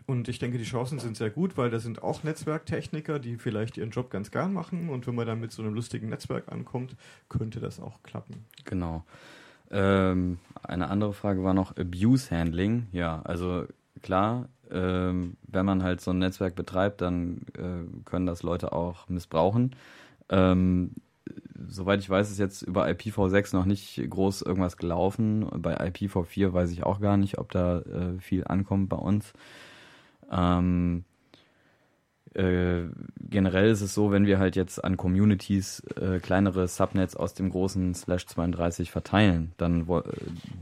Und 0.06 0.28
ich 0.28 0.38
denke, 0.38 0.58
die 0.58 0.64
Chancen 0.64 0.98
sind 0.98 1.16
sehr 1.16 1.30
gut, 1.30 1.56
weil 1.56 1.70
da 1.70 1.78
sind 1.78 2.02
auch 2.02 2.22
Netzwerktechniker, 2.22 3.18
die 3.18 3.36
vielleicht 3.36 3.76
ihren 3.76 3.90
Job 3.90 4.10
ganz 4.10 4.30
gern 4.30 4.52
machen. 4.52 4.88
Und 4.88 5.06
wenn 5.06 5.14
man 5.14 5.26
dann 5.26 5.40
mit 5.40 5.52
so 5.52 5.62
einem 5.62 5.74
lustigen 5.74 6.08
Netzwerk 6.08 6.50
ankommt, 6.50 6.96
könnte 7.28 7.60
das 7.60 7.80
auch 7.80 8.02
klappen. 8.02 8.44
Genau. 8.64 9.04
Ähm, 9.70 10.38
eine 10.62 10.88
andere 10.88 11.12
Frage 11.12 11.42
war 11.42 11.54
noch 11.54 11.76
Abuse 11.76 12.30
Handling. 12.30 12.86
Ja, 12.92 13.22
also 13.22 13.66
klar, 14.02 14.48
ähm, 14.70 15.36
wenn 15.48 15.66
man 15.66 15.82
halt 15.82 16.00
so 16.00 16.10
ein 16.10 16.18
Netzwerk 16.18 16.54
betreibt, 16.54 17.00
dann 17.00 17.42
äh, 17.56 18.04
können 18.04 18.26
das 18.26 18.42
Leute 18.42 18.72
auch 18.72 19.08
missbrauchen. 19.08 19.74
Ähm, 20.28 20.92
soweit 21.68 22.00
ich 22.00 22.10
weiß, 22.10 22.30
ist 22.30 22.38
jetzt 22.38 22.62
über 22.62 22.86
IPv6 22.86 23.54
noch 23.54 23.64
nicht 23.64 24.00
groß 24.08 24.42
irgendwas 24.42 24.76
gelaufen. 24.76 25.46
Bei 25.56 25.78
IPv4 25.78 26.52
weiß 26.52 26.70
ich 26.70 26.84
auch 26.84 27.00
gar 27.00 27.16
nicht, 27.16 27.38
ob 27.38 27.50
da 27.50 27.80
äh, 27.80 28.18
viel 28.18 28.44
ankommt 28.44 28.88
bei 28.88 28.96
uns. 28.96 29.32
Ähm, 30.32 31.04
äh, 32.34 32.84
generell 33.20 33.70
ist 33.70 33.82
es 33.82 33.92
so, 33.92 34.10
wenn 34.10 34.24
wir 34.24 34.38
halt 34.38 34.56
jetzt 34.56 34.82
an 34.82 34.96
Communities 34.96 35.80
äh, 36.00 36.18
kleinere 36.18 36.66
Subnets 36.66 37.14
aus 37.14 37.34
dem 37.34 37.50
großen 37.50 37.94
Slash 37.94 38.26
32 38.26 38.90
verteilen, 38.90 39.52
dann 39.58 39.86
äh, 39.88 40.02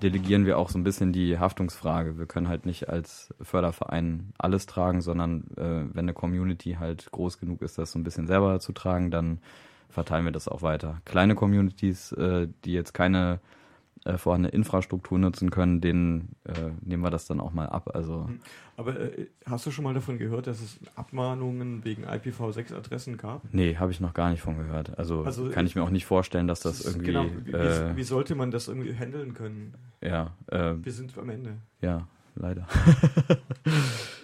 delegieren 0.03 0.47
wir 0.47 0.59
auch 0.59 0.69
so 0.69 0.79
ein 0.79 0.85
bisschen 0.85 1.13
die 1.13 1.39
Haftungsfrage. 1.39 2.19
Wir 2.19 2.27
können 2.27 2.49
halt 2.49 2.67
nicht 2.67 2.89
als 2.89 3.33
Förderverein 3.41 4.33
alles 4.37 4.67
tragen, 4.67 5.01
sondern 5.01 5.45
äh, 5.57 5.95
wenn 5.95 6.07
eine 6.07 6.13
Community 6.13 6.77
halt 6.81 7.11
groß 7.13 7.39
genug 7.39 7.63
ist, 7.63 7.79
das 7.79 7.93
so 7.93 8.01
ein 8.01 8.05
bisschen 8.05 8.27
selber 8.27 8.59
zu 8.59 8.73
tragen, 8.73 9.13
dann 9.13 9.39
verteilen 9.89 10.25
wir 10.25 10.33
das 10.33 10.49
auch 10.49 10.63
weiter. 10.63 11.01
Kleine 11.05 11.37
Communities, 11.37 12.11
äh, 12.13 12.49
die 12.65 12.73
jetzt 12.73 12.95
keine 12.95 13.39
äh, 14.05 14.17
vorhandene 14.17 14.53
Infrastruktur 14.53 15.19
nutzen 15.19 15.51
können, 15.51 15.81
denen 15.81 16.37
äh, 16.45 16.71
nehmen 16.83 17.03
wir 17.03 17.11
das 17.11 17.27
dann 17.27 17.41
auch 17.41 17.53
mal 17.53 17.67
ab. 17.67 17.91
Also 17.95 18.27
hm. 18.27 18.41
Aber 18.81 18.99
äh, 18.99 19.27
hast 19.45 19.67
du 19.67 19.71
schon 19.71 19.85
mal 19.85 19.93
davon 19.93 20.17
gehört, 20.17 20.47
dass 20.47 20.63
es 20.63 20.81
Abmahnungen 20.95 21.85
wegen 21.85 22.07
IPv6-Adressen 22.07 23.19
gab? 23.19 23.43
Nee, 23.53 23.77
habe 23.77 23.93
ich 23.93 24.01
noch 24.01 24.15
gar 24.15 24.31
nicht 24.31 24.41
von 24.41 24.57
gehört. 24.57 24.99
Also, 24.99 25.23
also 25.23 25.51
kann 25.51 25.67
ich 25.67 25.77
mir 25.77 25.83
auch 25.83 25.91
nicht 25.91 26.07
vorstellen, 26.07 26.47
dass 26.47 26.61
das, 26.61 26.79
das 26.79 26.87
irgendwie. 26.87 27.13
Genau, 27.13 27.27
wie, 27.45 27.53
äh, 27.53 27.95
wie, 27.95 28.03
sollte 28.03 28.35
man 28.35 28.51
das 28.51 28.69
irgendwie 28.69 28.95
handeln 28.95 29.35
können? 29.35 29.75
Ja. 30.01 30.33
Äh, 30.47 30.77
wir 30.83 30.93
sind 30.93 31.17
am 31.19 31.29
Ende. 31.29 31.59
Ja, 31.83 32.09
leider. 32.37 32.67